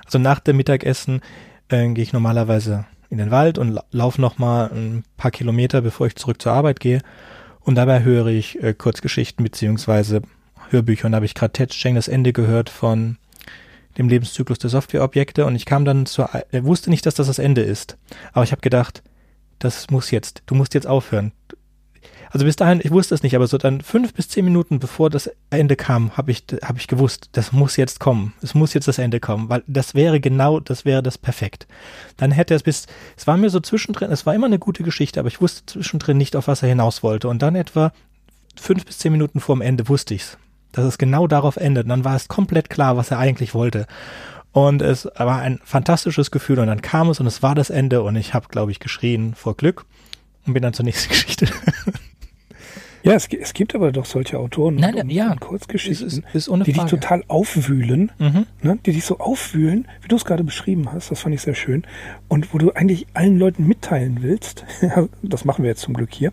[0.06, 1.22] also nach dem Mittagessen
[1.70, 6.08] äh, gehe ich normalerweise in den Wald und laufe noch mal ein paar Kilometer, bevor
[6.08, 7.02] ich zurück zur Arbeit gehe.
[7.62, 10.22] Und dabei höre ich äh, Kurzgeschichten beziehungsweise
[10.70, 11.06] Hörbücher.
[11.06, 13.18] Und da habe ich gerade Ted Cheng das Ende gehört von
[13.98, 17.40] dem Lebenszyklus der Softwareobjekte und ich kam dann zur, äh, wusste nicht, dass das das
[17.40, 17.98] Ende ist.
[18.32, 19.04] Aber ich habe gedacht,
[19.58, 21.34] das muss jetzt, du musst jetzt aufhören.
[22.32, 25.10] Also bis dahin, ich wusste es nicht, aber so dann fünf bis zehn Minuten bevor
[25.10, 28.34] das Ende kam, habe ich, hab ich gewusst, das muss jetzt kommen.
[28.42, 31.68] Es muss jetzt das Ende kommen, weil das wäre genau, das wäre das perfekt.
[32.18, 32.86] Dann hätte es bis,
[33.18, 36.18] es war mir so zwischendrin, es war immer eine gute Geschichte, aber ich wusste zwischendrin
[36.18, 37.30] nicht, auf was er hinaus wollte.
[37.30, 37.92] Und dann etwa
[38.56, 40.38] fünf bis zehn Minuten vor dem Ende wusste ich's,
[40.72, 41.86] dass es genau darauf endet.
[41.86, 43.88] Und dann war es komplett klar, was er eigentlich wollte.
[44.52, 48.02] Und es war ein fantastisches Gefühl und dann kam es und es war das Ende
[48.02, 49.86] und ich habe, glaube ich, geschrien vor Glück
[50.46, 51.48] und bin dann zur nächsten Geschichte.
[53.04, 55.32] Ja, es, es, gibt aber doch solche Autoren nein, und, ja.
[55.32, 58.46] und Kurzgeschichten, ist, ist die dich total aufwühlen, mhm.
[58.62, 61.56] ne, die dich so aufwühlen, wie du es gerade beschrieben hast, das fand ich sehr
[61.56, 61.84] schön,
[62.28, 64.66] und wo du eigentlich allen Leuten mitteilen willst,
[65.22, 66.32] das machen wir jetzt zum Glück hier,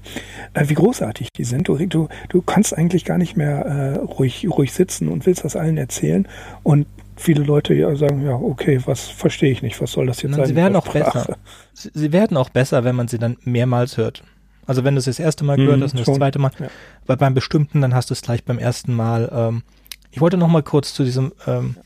[0.54, 1.68] äh, wie großartig die sind.
[1.68, 5.56] Du, du, du kannst eigentlich gar nicht mehr äh, ruhig, ruhig sitzen und willst das
[5.56, 6.26] allen erzählen
[6.62, 6.86] und
[7.16, 10.46] viele Leute ja sagen, ja, okay, was verstehe ich nicht, was soll das jetzt sein?
[10.46, 11.36] Sie werden auch besser.
[11.72, 14.22] Sie werden auch besser, wenn man sie dann mehrmals hört.
[14.66, 16.68] Also wenn du es das erste Mal gehört mhm, hast und das zweite Mal, ja.
[17.06, 19.30] weil beim bestimmten, dann hast du es gleich beim ersten Mal.
[19.32, 19.62] Ähm,
[20.10, 21.76] ich wollte noch mal kurz zu diesem ähm,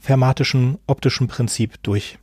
[0.00, 2.18] fermatischen optischen Prinzip durch,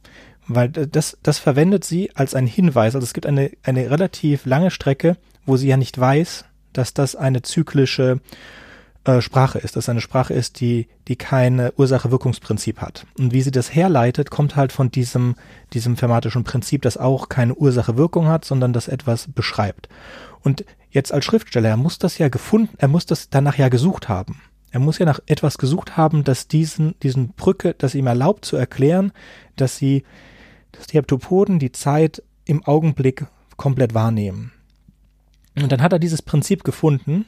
[0.48, 2.96] weil das, das verwendet sie als ein Hinweis.
[2.96, 7.16] Also es gibt eine, eine relativ lange Strecke, wo sie ja nicht weiß, dass das
[7.16, 8.20] eine zyklische
[9.06, 13.06] äh, Sprache ist, dass eine Sprache ist, die, die keine Ursache-Wirkungsprinzip hat.
[13.18, 15.36] Und wie sie das herleitet, kommt halt von diesem,
[15.74, 19.90] diesem fermatischen Prinzip, das auch keine Ursache-Wirkung hat, sondern das etwas beschreibt.
[20.42, 24.10] Und jetzt als Schriftsteller, er muss das ja gefunden, er muss das danach ja gesucht
[24.10, 24.42] haben.
[24.72, 28.58] Er muss ja nach etwas gesucht haben, das diesen, diesen Brücke, das ihm erlaubt zu
[28.58, 29.14] erklären,
[29.56, 30.04] dass sie,
[30.74, 33.26] dass die Heptopoden die Zeit im Augenblick
[33.56, 34.52] komplett wahrnehmen.
[35.56, 37.26] Und dann hat er dieses Prinzip gefunden,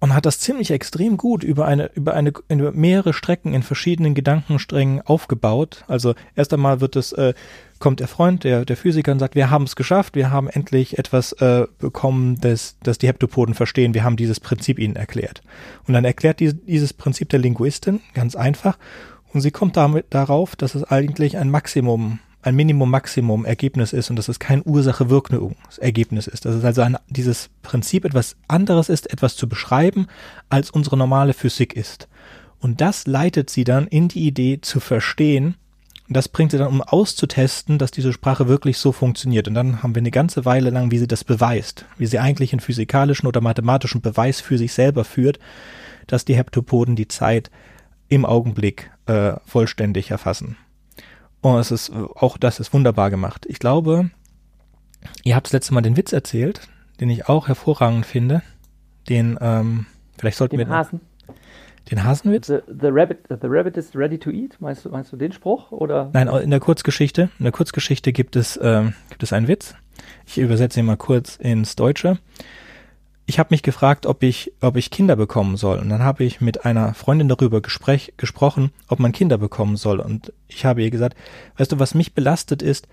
[0.00, 4.14] und hat das ziemlich extrem gut über eine, über eine, über mehrere Strecken in verschiedenen
[4.14, 5.84] Gedankensträngen aufgebaut.
[5.88, 7.34] Also erst einmal wird es, äh,
[7.78, 10.98] kommt der Freund, der, der Physiker und sagt, wir haben es geschafft, wir haben endlich
[10.98, 15.42] etwas äh, bekommen, das, das die Heptopoden verstehen, wir haben dieses Prinzip ihnen erklärt.
[15.86, 18.78] Und dann erklärt die, dieses Prinzip der Linguistin ganz einfach
[19.32, 24.28] und sie kommt damit darauf, dass es eigentlich ein Maximum ein Minimum-Maximum-Ergebnis ist und dass
[24.28, 26.44] es kein Ursache-Wirkungsergebnis ist.
[26.44, 30.06] Dass es also ein, dieses Prinzip etwas anderes ist, etwas zu beschreiben,
[30.48, 32.08] als unsere normale Physik ist.
[32.60, 35.56] Und das leitet sie dann in die Idee zu verstehen,
[36.10, 39.46] das bringt sie dann, um auszutesten, dass diese Sprache wirklich so funktioniert.
[39.46, 42.52] Und dann haben wir eine ganze Weile lang, wie sie das beweist, wie sie eigentlich
[42.52, 45.38] einen physikalischen oder mathematischen Beweis für sich selber führt,
[46.06, 47.50] dass die Heptopoden die Zeit
[48.08, 50.56] im Augenblick äh, vollständig erfassen.
[51.40, 53.46] Und es ist auch das ist wunderbar gemacht.
[53.48, 54.10] Ich glaube,
[55.22, 56.68] ihr habt das letzte Mal den Witz erzählt,
[57.00, 58.42] den ich auch hervorragend finde.
[59.08, 59.86] Den, ähm,
[60.18, 60.74] vielleicht sollten Den wir.
[60.74, 61.00] Hasen.
[61.90, 62.48] Den Hasenwitz?
[62.48, 64.60] The, the, rabbit, the rabbit is ready to eat.
[64.60, 65.72] Meinst du, meinst du den Spruch?
[65.72, 66.10] Oder?
[66.12, 67.30] Nein, in der Kurzgeschichte.
[67.38, 69.74] In der Kurzgeschichte gibt es, ähm, gibt es einen Witz.
[70.26, 72.18] Ich übersetze ihn mal kurz ins Deutsche.
[73.28, 75.80] Ich habe mich gefragt, ob ich, ob ich Kinder bekommen soll.
[75.80, 80.00] Und dann habe ich mit einer Freundin darüber gesprech, gesprochen, ob man Kinder bekommen soll.
[80.00, 81.14] Und ich habe ihr gesagt,
[81.58, 82.88] weißt du, was mich belastet ist,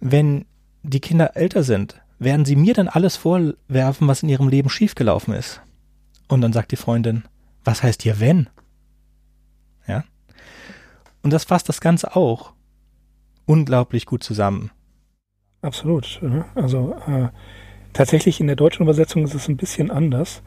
[0.00, 0.44] wenn
[0.82, 5.34] die Kinder älter sind, werden sie mir dann alles vorwerfen, was in ihrem Leben schiefgelaufen
[5.34, 5.60] ist.
[6.26, 7.22] Und dann sagt die Freundin,
[7.62, 8.48] was heißt hier wenn?
[9.86, 10.02] Ja.
[11.22, 12.54] Und das fasst das Ganze auch
[13.44, 14.72] unglaublich gut zusammen.
[15.62, 16.18] Absolut.
[16.22, 16.44] ne?
[16.56, 17.28] Also äh,
[17.96, 20.42] tatsächlich in der deutschen Übersetzung ist es ein bisschen anders.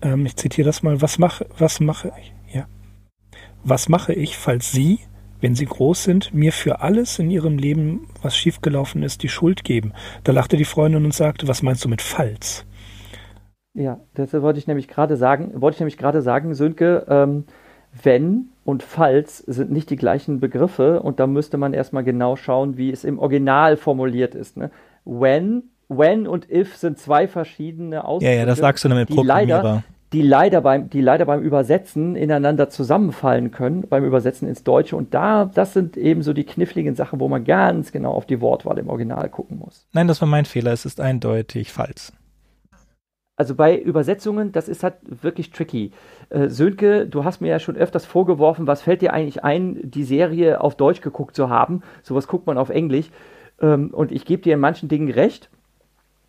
[0.00, 1.02] Ähm, ich zitiere das mal.
[1.02, 2.32] Was mache, was mache ich?
[2.54, 2.66] Ja.
[3.64, 5.00] Was mache ich, falls Sie,
[5.40, 9.64] wenn Sie groß sind, mir für alles in Ihrem Leben, was schiefgelaufen ist, die Schuld
[9.64, 9.92] geben?
[10.22, 12.64] Da lachte die Freundin und sagte, was meinst du mit falls?
[13.74, 17.44] Ja, das wollte ich nämlich gerade sagen, wollte ich nämlich gerade sagen, Sönke, ähm,
[18.02, 22.76] wenn und falls sind nicht die gleichen Begriffe und da müsste man erstmal genau schauen,
[22.76, 24.56] wie es im Original formuliert ist.
[24.56, 24.70] Ne?
[25.04, 29.22] When, when und if sind zwei verschiedene Ja, Ausdrücke, ja, das sagst du mit die
[29.22, 29.84] leider, Programmierer.
[30.12, 34.96] die leider beim, die leider beim Übersetzen ineinander zusammenfallen können, beim Übersetzen ins Deutsche.
[34.96, 38.40] Und da, das sind eben so die kniffligen Sachen, wo man ganz genau auf die
[38.40, 39.86] Wortwahl im Original gucken muss.
[39.92, 40.72] Nein, das war mein Fehler.
[40.72, 42.12] Es ist eindeutig falsch.
[43.36, 45.92] Also bei Übersetzungen, das ist halt wirklich tricky.
[46.28, 50.02] Äh, Sönke, du hast mir ja schon öfters vorgeworfen, was fällt dir eigentlich ein, die
[50.02, 51.82] Serie auf Deutsch geguckt zu haben?
[52.02, 53.10] Sowas guckt man auf Englisch.
[53.60, 55.50] Ähm, und ich gebe dir in manchen Dingen recht.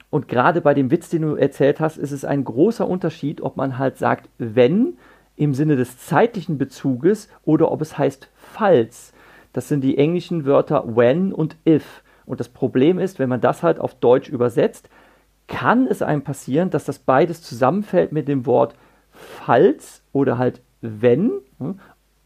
[0.10, 3.57] Und gerade bei dem Witz, den du erzählt hast, ist es ein großer Unterschied, ob
[3.57, 4.97] man halt sagt, wenn
[5.36, 9.14] im Sinne des zeitlichen Bezuges oder ob es heißt falls.
[9.53, 12.03] Das sind die englischen Wörter when und if.
[12.26, 14.89] Und das Problem ist, wenn man das halt auf Deutsch übersetzt,
[15.47, 18.76] kann es einem passieren, dass das beides zusammenfällt mit dem Wort
[19.12, 21.80] falls oder halt wenn, hm,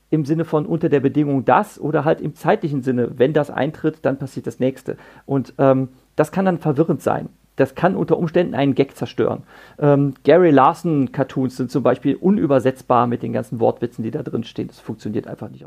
[0.10, 4.00] im Sinne von unter der Bedingung das oder halt im zeitlichen Sinne, wenn das eintritt,
[4.04, 4.98] dann passiert das nächste.
[5.26, 7.30] Und ähm, das kann dann verwirrend sein.
[7.56, 9.44] Das kann unter Umständen einen Gag zerstören.
[9.80, 14.44] Ähm, Gary Larson Cartoons sind zum Beispiel unübersetzbar mit den ganzen Wortwitzen, die da drin
[14.44, 14.68] stehen.
[14.70, 15.66] Das funktioniert einfach nicht.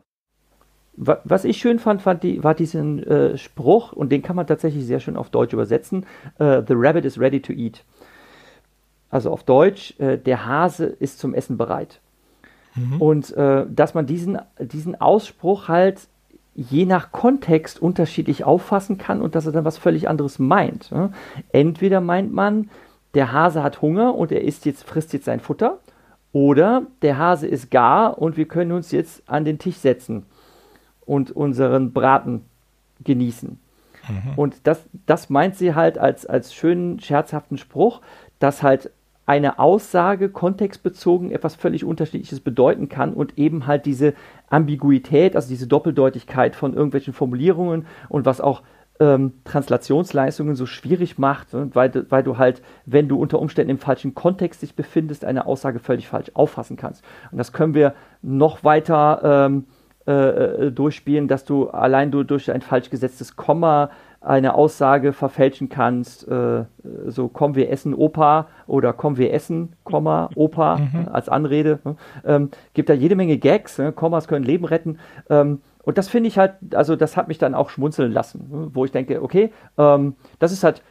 [0.97, 4.47] Wa- Was ich schön fand, fand die, war diesen äh, Spruch, und den kann man
[4.47, 6.07] tatsächlich sehr schön auf Deutsch übersetzen:
[6.39, 7.85] äh, The rabbit is ready to eat.
[9.09, 12.01] Also auf Deutsch, äh, der Hase ist zum Essen bereit.
[12.99, 16.09] Und äh, dass man diesen, diesen Ausspruch halt
[16.57, 20.91] je nach Kontext unterschiedlich auffassen kann und dass er dann was völlig anderes meint.
[21.53, 22.71] Entweder meint man,
[23.15, 25.79] der Hase hat Hunger und er isst jetzt, frisst jetzt sein Futter,
[26.33, 30.27] oder der Hase ist gar und wir können uns jetzt an den Tisch setzen
[31.07, 32.45] und unseren Braten
[33.05, 33.59] genießen.
[34.37, 38.01] Und das, das meint sie halt als, als schönen, scherzhaften Spruch,
[38.39, 38.91] dass halt
[39.27, 44.15] eine Aussage kontextbezogen etwas völlig Unterschiedliches bedeuten kann und eben halt diese
[44.49, 48.63] Ambiguität, also diese Doppeldeutigkeit von irgendwelchen Formulierungen und was auch
[48.99, 53.71] ähm, Translationsleistungen so schwierig macht, ne, weil, du- weil du halt, wenn du unter Umständen
[53.71, 57.05] im falschen Kontext dich befindest, eine Aussage völlig falsch auffassen kannst.
[57.31, 59.65] Und das können wir noch weiter ähm,
[60.07, 63.91] äh, äh, durchspielen, dass du allein du durch ein falsch gesetztes Komma
[64.27, 66.65] eine Aussage verfälschen kannst, äh,
[67.07, 71.79] so komm wir essen Opa oder komm wir essen, Komma, Opa äh, als Anrede.
[71.85, 71.97] Ne?
[72.25, 73.93] Ähm, gibt da jede Menge Gags, ne?
[73.93, 74.99] Kommas können Leben retten.
[75.31, 78.71] Ähm, und das finde ich halt, also das hat mich dann auch schmunzeln lassen, ne?
[78.73, 80.83] wo ich denke, okay, ähm, das ist halt,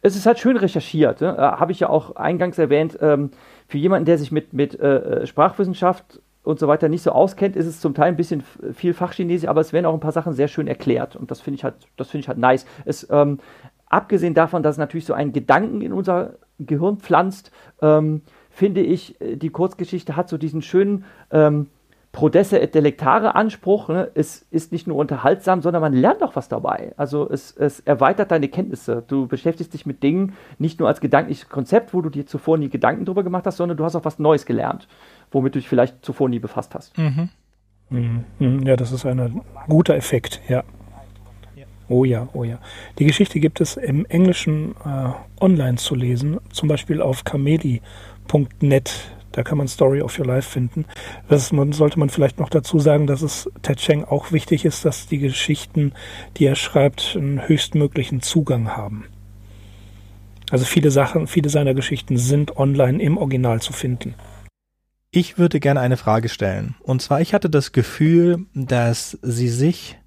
[0.00, 1.20] es ist halt schön recherchiert.
[1.20, 1.36] Ne?
[1.36, 3.32] Äh, Habe ich ja auch eingangs erwähnt, ähm,
[3.66, 7.66] für jemanden, der sich mit, mit äh, Sprachwissenschaft und so weiter nicht so auskennt, ist
[7.66, 8.42] es zum Teil ein bisschen
[8.72, 11.56] viel Fachchinesisch, aber es werden auch ein paar Sachen sehr schön erklärt und das finde
[11.56, 12.64] ich halt, das finde ich halt nice.
[12.86, 13.38] Es, ähm,
[13.86, 19.20] abgesehen davon, dass es natürlich so einen Gedanken in unser Gehirn pflanzt, ähm, finde ich,
[19.20, 21.66] äh, die Kurzgeschichte hat so diesen schönen ähm,
[22.12, 23.88] Prodesse et delectare Anspruch.
[23.88, 24.10] Ne?
[24.14, 26.92] Es ist nicht nur unterhaltsam, sondern man lernt auch was dabei.
[26.96, 29.04] Also es, es erweitert deine Kenntnisse.
[29.06, 32.70] Du beschäftigst dich mit Dingen nicht nur als gedankliches Konzept, wo du dir zuvor nie
[32.70, 34.88] Gedanken drüber gemacht hast, sondern du hast auch was Neues gelernt,
[35.30, 36.96] womit du dich vielleicht zuvor nie befasst hast.
[36.98, 37.28] Mhm.
[37.90, 38.24] Mhm.
[38.38, 38.66] Mhm.
[38.66, 40.64] Ja, das ist ein guter Effekt, ja.
[41.88, 42.58] Oh ja, oh ja.
[42.98, 45.10] Die Geschichte gibt es im Englischen äh,
[45.42, 48.92] online zu lesen, zum Beispiel auf kameli.net.
[49.32, 50.84] Da kann man Story of Your Life finden.
[51.28, 54.84] Das man, sollte man vielleicht noch dazu sagen, dass es Ted Cheng auch wichtig ist,
[54.84, 55.92] dass die Geschichten,
[56.36, 59.06] die er schreibt, einen höchstmöglichen Zugang haben.
[60.50, 64.14] Also viele Sachen, viele seiner Geschichten sind online im Original zu finden.
[65.10, 66.74] Ich würde gerne eine Frage stellen.
[66.82, 69.98] Und zwar, ich hatte das Gefühl, dass sie sich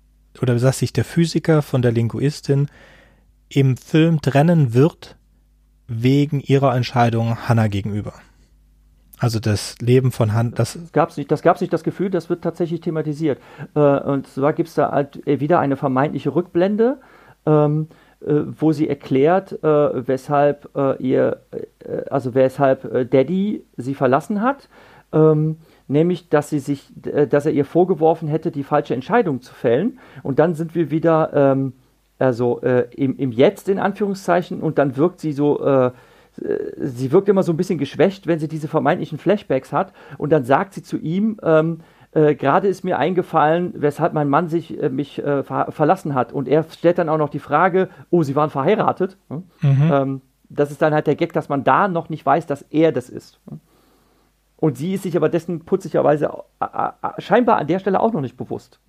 [0.41, 2.67] oder dass sich der Physiker von der Linguistin
[3.49, 5.17] im Film trennen wird
[5.87, 8.13] wegen ihrer Entscheidung Hannah gegenüber.
[9.17, 10.51] Also das Leben von Hannah.
[10.51, 13.39] Das, das gab es nicht, das nicht das Gefühl, das wird tatsächlich thematisiert.
[13.75, 16.99] Äh, und zwar gibt es da halt wieder eine vermeintliche Rückblende.
[17.47, 23.95] Ähm, äh, wo sie erklärt, äh, weshalb äh, ihr, äh, also weshalb äh, Daddy sie
[23.95, 24.69] verlassen hat,
[25.11, 25.57] ähm,
[25.87, 29.99] nämlich, dass sie sich, äh, dass er ihr vorgeworfen hätte, die falsche Entscheidung zu fällen.
[30.21, 31.73] Und dann sind wir wieder, ähm,
[32.19, 35.91] also im, im Jetzt in Anführungszeichen, und dann wirkt sie so
[36.77, 39.91] sie wirkt immer so ein bisschen geschwächt, wenn sie diese vermeintlichen Flashbacks hat.
[40.19, 41.79] Und dann sagt sie zu ihm, ähm,
[42.13, 46.33] äh, gerade ist mir eingefallen, weshalb mein Mann sich äh, mich äh, ver verlassen hat.
[46.33, 49.17] Und er stellt dann auch noch die Frage, oh, sie waren verheiratet.
[49.29, 49.43] Hm?
[49.61, 49.91] Mhm.
[49.91, 52.91] Ähm, das ist dann halt der Gag, dass man da noch nicht weiß, dass er
[52.91, 53.39] das ist.
[53.49, 53.61] Hm?
[54.57, 56.31] Und sie ist sich aber dessen putzlicherweise
[57.17, 58.79] scheinbar an der Stelle auch noch nicht bewusst.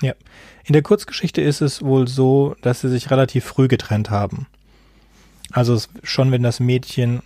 [0.00, 0.14] Ja.
[0.64, 4.46] In der Kurzgeschichte ist es wohl so, dass sie sich relativ früh getrennt haben.
[5.52, 7.20] Also schon wenn das Mädchen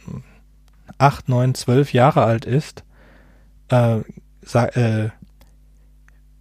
[0.99, 2.82] acht, neun, zwölf Jahre alt ist,
[3.70, 4.01] äh,
[4.53, 5.11] äh,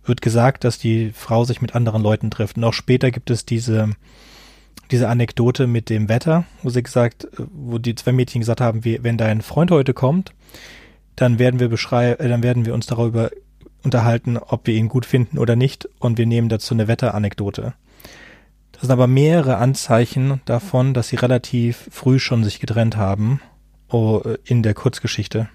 [0.05, 2.57] wird gesagt, dass die Frau sich mit anderen Leuten trifft.
[2.57, 3.91] Und auch später gibt es diese,
[4.91, 9.03] diese Anekdote mit dem Wetter, wo sie gesagt, wo die zwei Mädchen gesagt haben, wie,
[9.03, 10.33] wenn dein Freund heute kommt,
[11.15, 13.31] dann werden wir beschreiben, äh, dann werden wir uns darüber
[13.83, 17.73] unterhalten, ob wir ihn gut finden oder nicht, und wir nehmen dazu eine Wetteranekdote.
[18.71, 23.41] Das sind aber mehrere Anzeichen davon, dass sie relativ früh schon sich getrennt haben
[23.89, 25.49] oh, in der Kurzgeschichte.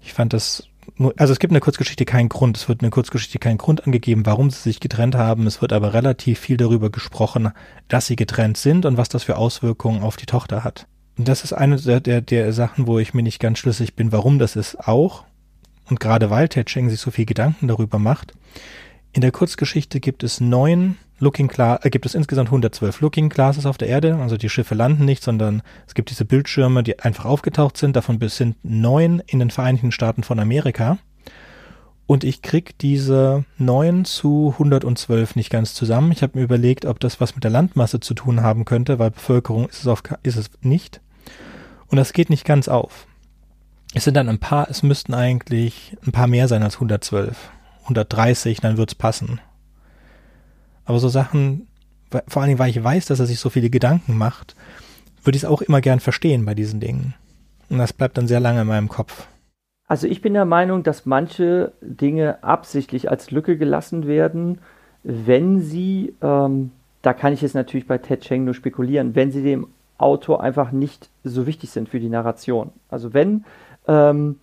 [0.00, 0.69] Ich fand das
[1.16, 2.56] also es gibt in der Kurzgeschichte keinen Grund.
[2.56, 5.46] Es wird in der Kurzgeschichte keinen Grund angegeben, warum sie sich getrennt haben.
[5.46, 7.50] Es wird aber relativ viel darüber gesprochen,
[7.88, 10.86] dass sie getrennt sind und was das für Auswirkungen auf die Tochter hat.
[11.18, 14.12] Und das ist eine der, der, der Sachen, wo ich mir nicht ganz schlüssig bin,
[14.12, 15.24] warum das ist auch.
[15.88, 18.32] Und gerade weil Ted Cheng sich so viel Gedanken darüber macht.
[19.12, 23.66] In der Kurzgeschichte gibt es neun Looking Class, äh, gibt es insgesamt 112 Looking Classes
[23.66, 24.16] auf der Erde.
[24.16, 27.94] Also die Schiffe landen nicht, sondern es gibt diese Bildschirme, die einfach aufgetaucht sind.
[27.94, 30.98] Davon sind neun in den Vereinigten Staaten von Amerika.
[32.06, 36.10] Und ich krieg diese neun zu 112 nicht ganz zusammen.
[36.10, 39.12] Ich habe mir überlegt, ob das was mit der Landmasse zu tun haben könnte, weil
[39.12, 41.00] Bevölkerung ist es, auf, ist es nicht.
[41.86, 43.06] Und das geht nicht ganz auf.
[43.94, 47.50] Es sind dann ein paar, es müssten eigentlich ein paar mehr sein als 112.
[47.82, 49.40] 130, dann wird's passen.
[50.84, 51.66] Aber so Sachen,
[52.10, 54.56] vor allen Dingen, weil ich weiß, dass er sich so viele Gedanken macht,
[55.22, 57.14] würde ich es auch immer gern verstehen bei diesen Dingen.
[57.68, 59.28] Und das bleibt dann sehr lange in meinem Kopf.
[59.86, 64.58] Also ich bin der Meinung, dass manche Dinge absichtlich als Lücke gelassen werden,
[65.02, 66.70] wenn sie, ähm,
[67.02, 69.66] da kann ich jetzt natürlich bei Ted Cheng nur spekulieren, wenn sie dem
[69.98, 72.70] Autor einfach nicht so wichtig sind für die Narration.
[72.88, 73.44] Also wenn
[73.86, 74.38] ähm,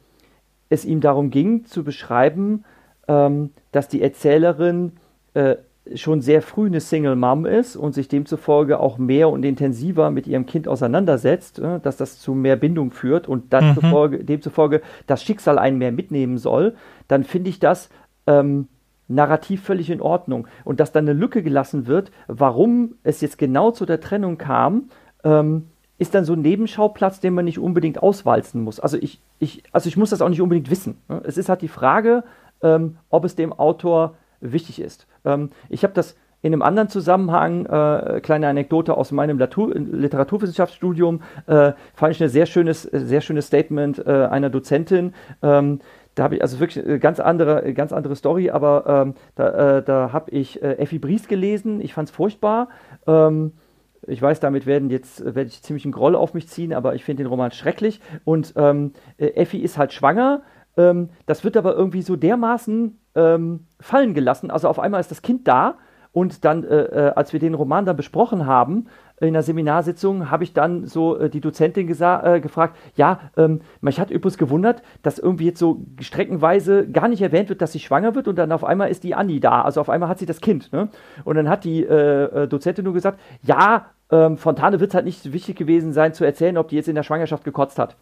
[0.70, 2.64] es ihm darum ging zu beschreiben,
[3.08, 4.94] ähm, dass die Erzählerin
[5.34, 5.56] äh,
[5.96, 10.28] schon sehr früh eine Single Mom ist und sich demzufolge auch mehr und intensiver mit
[10.28, 13.74] ihrem Kind auseinandersetzt, äh, dass das zu mehr Bindung führt und dann mhm.
[13.76, 16.76] zufolge, demzufolge das Schicksal einen mehr mitnehmen soll,
[17.08, 17.90] dann finde ich das
[18.26, 18.68] ähm,
[19.08, 20.48] narrativ völlig in Ordnung.
[20.64, 24.90] Und dass dann eine Lücke gelassen wird, warum es jetzt genau zu der Trennung kam,
[25.24, 25.68] ähm,
[25.98, 28.80] ist dann so ein Nebenschauplatz, den man nicht unbedingt auswalzen muss.
[28.80, 30.98] Also ich, ich, also ich muss das auch nicht unbedingt wissen.
[31.10, 31.22] Ne?
[31.24, 32.24] Es ist halt die Frage,
[32.62, 35.08] ähm, ob es dem Autor wichtig ist.
[35.26, 41.22] Ähm, ich habe das in einem anderen Zusammenhang, äh, kleine Anekdote aus meinem Latur Literaturwissenschaftsstudium,
[41.48, 45.14] äh, fand ich ein sehr schönes, sehr schönes Statement äh, einer Dozentin.
[45.42, 45.80] Ähm,
[46.14, 49.84] da habe ich also wirklich eine ganz andere, ganz andere Story, aber ähm, da, äh,
[49.84, 51.82] da habe ich äh, Effi Bries gelesen.
[51.82, 52.70] Ich fand es furchtbar.
[53.06, 53.54] Ähm,
[54.08, 57.04] ich weiß, damit werden jetzt werde ich ziemlich einen Groll auf mich ziehen, aber ich
[57.04, 58.00] finde den Roman schrecklich.
[58.26, 60.42] Und ähm, äh, Effi ist halt schwanger.
[60.78, 64.52] Ähm, das wird aber irgendwie so dermaßen ähm, fallen gelassen.
[64.52, 65.76] Also auf einmal ist das Kind da
[66.12, 68.88] und dann, äh, äh, als wir den Roman dann besprochen haben,
[69.20, 74.00] in der Seminarsitzung habe ich dann so äh, die Dozentin äh, gefragt, ja, ähm, mich
[74.00, 78.14] hat übrigens gewundert, dass irgendwie jetzt so streckenweise gar nicht erwähnt wird, dass sie schwanger
[78.16, 79.64] wird und dann auf einmal ist die Annie da.
[79.64, 80.72] Also auf einmal hat sie das Kind.
[80.72, 80.90] Ne?
[81.24, 85.06] Und dann hat die äh, äh Dozentin nur gesagt, ja, ähm, Fontane wird es halt
[85.06, 87.96] nicht wichtig gewesen sein zu erzählen, ob die jetzt in der Schwangerschaft gekotzt hat.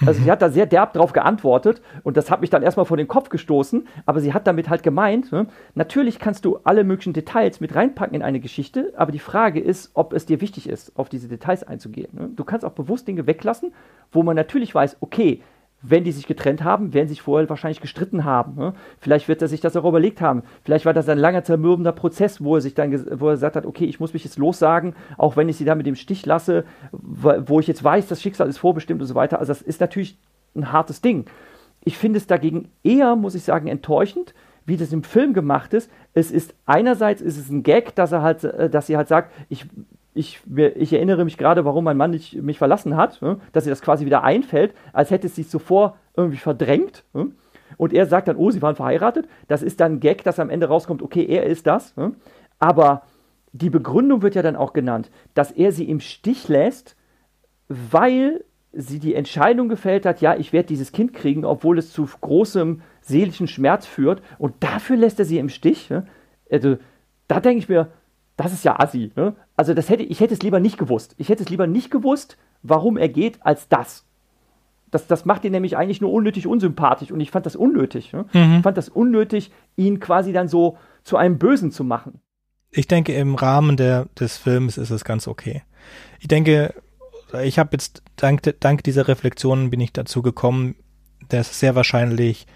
[0.00, 0.24] Also mhm.
[0.24, 3.06] sie hat da sehr derb drauf geantwortet und das hat mich dann erstmal vor den
[3.06, 7.60] Kopf gestoßen, aber sie hat damit halt gemeint, ne, natürlich kannst du alle möglichen Details
[7.60, 11.08] mit reinpacken in eine Geschichte, aber die Frage ist, ob es dir wichtig ist, auf
[11.08, 12.08] diese Details einzugehen.
[12.12, 12.30] Ne?
[12.34, 13.72] Du kannst auch bewusst Dinge weglassen,
[14.10, 15.42] wo man natürlich weiß, okay,
[15.86, 18.54] wenn die sich getrennt haben, werden sich vorher wahrscheinlich gestritten haben.
[18.56, 18.72] Ne?
[18.98, 20.42] Vielleicht wird er sich das auch überlegt haben.
[20.64, 23.66] Vielleicht war das ein langer, zermürbender Prozess, wo er sich dann, wo er gesagt hat,
[23.66, 26.64] okay, ich muss mich jetzt lossagen, auch wenn ich sie da mit dem Stich lasse,
[26.92, 29.38] wo ich jetzt weiß, das Schicksal ist vorbestimmt und so weiter.
[29.38, 30.18] Also das ist natürlich
[30.56, 31.26] ein hartes Ding.
[31.84, 34.34] Ich finde es dagegen eher, muss ich sagen, enttäuschend,
[34.64, 35.90] wie das im Film gemacht ist.
[36.14, 39.32] Es ist einerseits ist es ein Gag, dass er halt, äh, dass sie halt sagt,
[39.50, 39.66] ich
[40.14, 43.38] ich, ich erinnere mich gerade, warum mein Mann nicht, mich verlassen hat, ne?
[43.52, 47.04] dass ihr das quasi wieder einfällt, als hätte es sich zuvor irgendwie verdrängt.
[47.12, 47.32] Ne?
[47.76, 49.28] Und er sagt dann, oh, sie waren verheiratet.
[49.48, 51.96] Das ist dann ein Gag, dass am Ende rauskommt, okay, er ist das.
[51.96, 52.12] Ne?
[52.60, 53.02] Aber
[53.52, 56.96] die Begründung wird ja dann auch genannt, dass er sie im Stich lässt,
[57.68, 62.08] weil sie die Entscheidung gefällt hat, ja, ich werde dieses Kind kriegen, obwohl es zu
[62.20, 64.22] großem seelischen Schmerz führt.
[64.38, 65.92] Und dafür lässt er sie im Stich.
[66.50, 66.76] Also,
[67.28, 67.90] da denke ich mir,
[68.36, 69.12] das ist ja assi.
[69.16, 69.34] Ne?
[69.56, 71.14] Also das hätte, ich hätte es lieber nicht gewusst.
[71.18, 74.04] Ich hätte es lieber nicht gewusst, warum er geht, als das.
[74.90, 78.12] Das, das macht ihn nämlich eigentlich nur unnötig unsympathisch und ich fand das unnötig.
[78.12, 78.26] Ne?
[78.32, 78.56] Mhm.
[78.56, 82.20] Ich fand das unnötig, ihn quasi dann so zu einem Bösen zu machen.
[82.70, 85.62] Ich denke, im Rahmen der, des Films ist es ganz okay.
[86.20, 86.74] Ich denke,
[87.42, 90.76] ich habe jetzt dank, dank dieser Reflexionen bin ich dazu gekommen,
[91.28, 92.46] dass sehr wahrscheinlich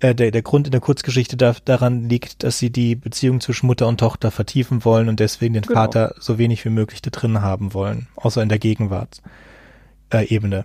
[0.00, 3.66] äh, der, der Grund in der Kurzgeschichte da, daran liegt, dass sie die Beziehung zwischen
[3.66, 5.80] Mutter und Tochter vertiefen wollen und deswegen den genau.
[5.80, 10.64] Vater so wenig wie möglich da drin haben wollen, außer in der Gegenwartsebene.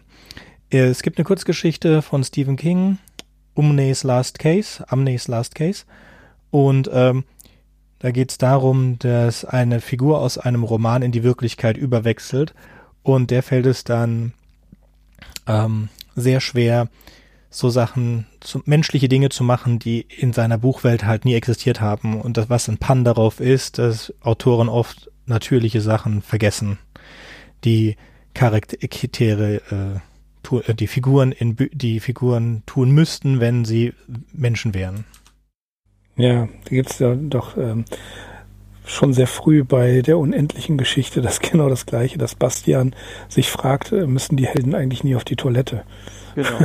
[0.72, 2.97] Äh, äh, es gibt eine Kurzgeschichte von Stephen King,
[3.53, 5.85] Umne's Last Case, Amne's Last Case,
[6.51, 7.26] und ähm,
[7.99, 12.53] da geht es darum, dass eine Figur aus einem Roman in die Wirklichkeit überwechselt
[13.03, 14.34] und der fällt es dann
[15.47, 16.88] ähm, sehr schwer,
[17.49, 22.21] so Sachen, so menschliche Dinge zu machen, die in seiner Buchwelt halt nie existiert haben.
[22.21, 26.77] Und das, was ein Pan darauf ist, dass Autoren oft natürliche Sachen vergessen,
[27.63, 27.95] die
[28.34, 29.95] Charaktere, äh,
[30.55, 33.93] äh die Figuren in die Figuren tun müssten, wenn sie
[34.34, 35.05] Menschen wären.
[36.15, 37.85] Ja, da gibt's ja doch ähm,
[38.85, 42.95] schon sehr früh bei der unendlichen Geschichte das genau das Gleiche, dass Bastian
[43.27, 45.84] sich fragt, äh, müssen die Helden eigentlich nie auf die Toilette?
[46.35, 46.49] Genau.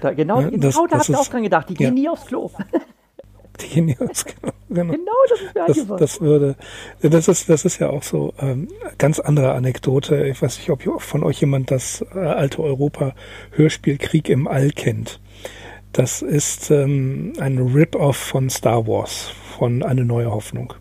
[0.00, 1.68] Da, genau, ja, das, genau da habt ihr auch dran gedacht.
[1.68, 2.02] Die gehen ja.
[2.02, 2.50] nie aufs Klo.
[3.60, 4.50] Die gehen nie aufs Klo.
[4.68, 6.56] Genau, genau das ist mir das, das würde,
[7.00, 8.66] das ist, das ist ja auch so ähm,
[8.98, 10.26] ganz andere Anekdote.
[10.26, 15.20] Ich weiß nicht, ob von euch jemand das äh, alte Europa-Hörspiel Krieg im All kennt.
[15.92, 20.74] Das ist ähm, ein Rip-Off von Star Wars, von Eine neue Hoffnung.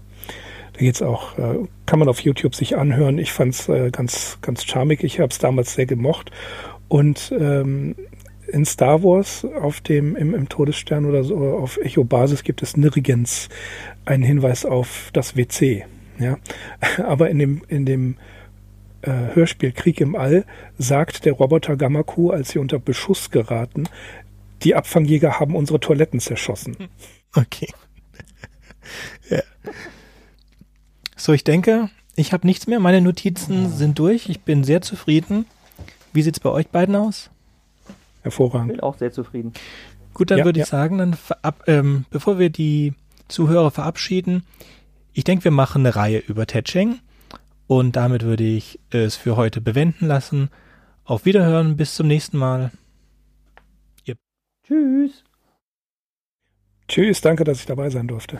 [0.74, 3.18] Da geht's auch, äh, kann man auf YouTube sich anhören.
[3.18, 5.04] Ich fand's äh, ganz, ganz charmig.
[5.06, 6.32] Ich habe es damals sehr gemocht.
[6.90, 7.96] Und ähm,
[8.48, 12.78] in Star Wars auf dem im, im Todesstern oder so auf Echo Basis gibt es
[12.78, 13.50] nirgends
[14.06, 15.86] einen Hinweis auf das WC.
[16.20, 16.38] Ja,
[17.04, 18.18] aber in dem in dem
[19.02, 20.46] äh, Hörspiel Krieg im All
[20.78, 23.88] sagt der Roboter Gamaku, als sie unter Beschuss geraten,
[24.64, 26.76] die Abfangjäger haben unsere Toiletten zerschossen.
[27.38, 27.68] Okay.
[29.30, 29.42] ja.
[31.18, 32.80] So, ich denke, ich habe nichts mehr.
[32.80, 34.30] Meine Notizen sind durch.
[34.30, 35.46] Ich bin sehr zufrieden.
[36.14, 37.30] Wie sieht's bei euch beiden aus?
[38.26, 38.72] Hervorragend.
[38.72, 39.54] Ich bin auch sehr zufrieden.
[40.16, 42.94] Gut, dann ja, würde ich sagen, dann ab, ähm, bevor wir die
[43.28, 44.44] Zuhörer verabschieden,
[45.14, 47.00] ich denke, wir machen eine Reihe über Tetching
[47.68, 50.50] und damit würde ich es für heute bewenden lassen.
[51.04, 52.72] Auf Wiederhören, bis zum nächsten Mal.
[54.08, 54.18] Yep.
[54.66, 55.24] Tschüss.
[56.88, 58.40] Tschüss, danke, dass ich dabei sein durfte.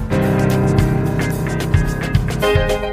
[2.41, 2.90] Thank you.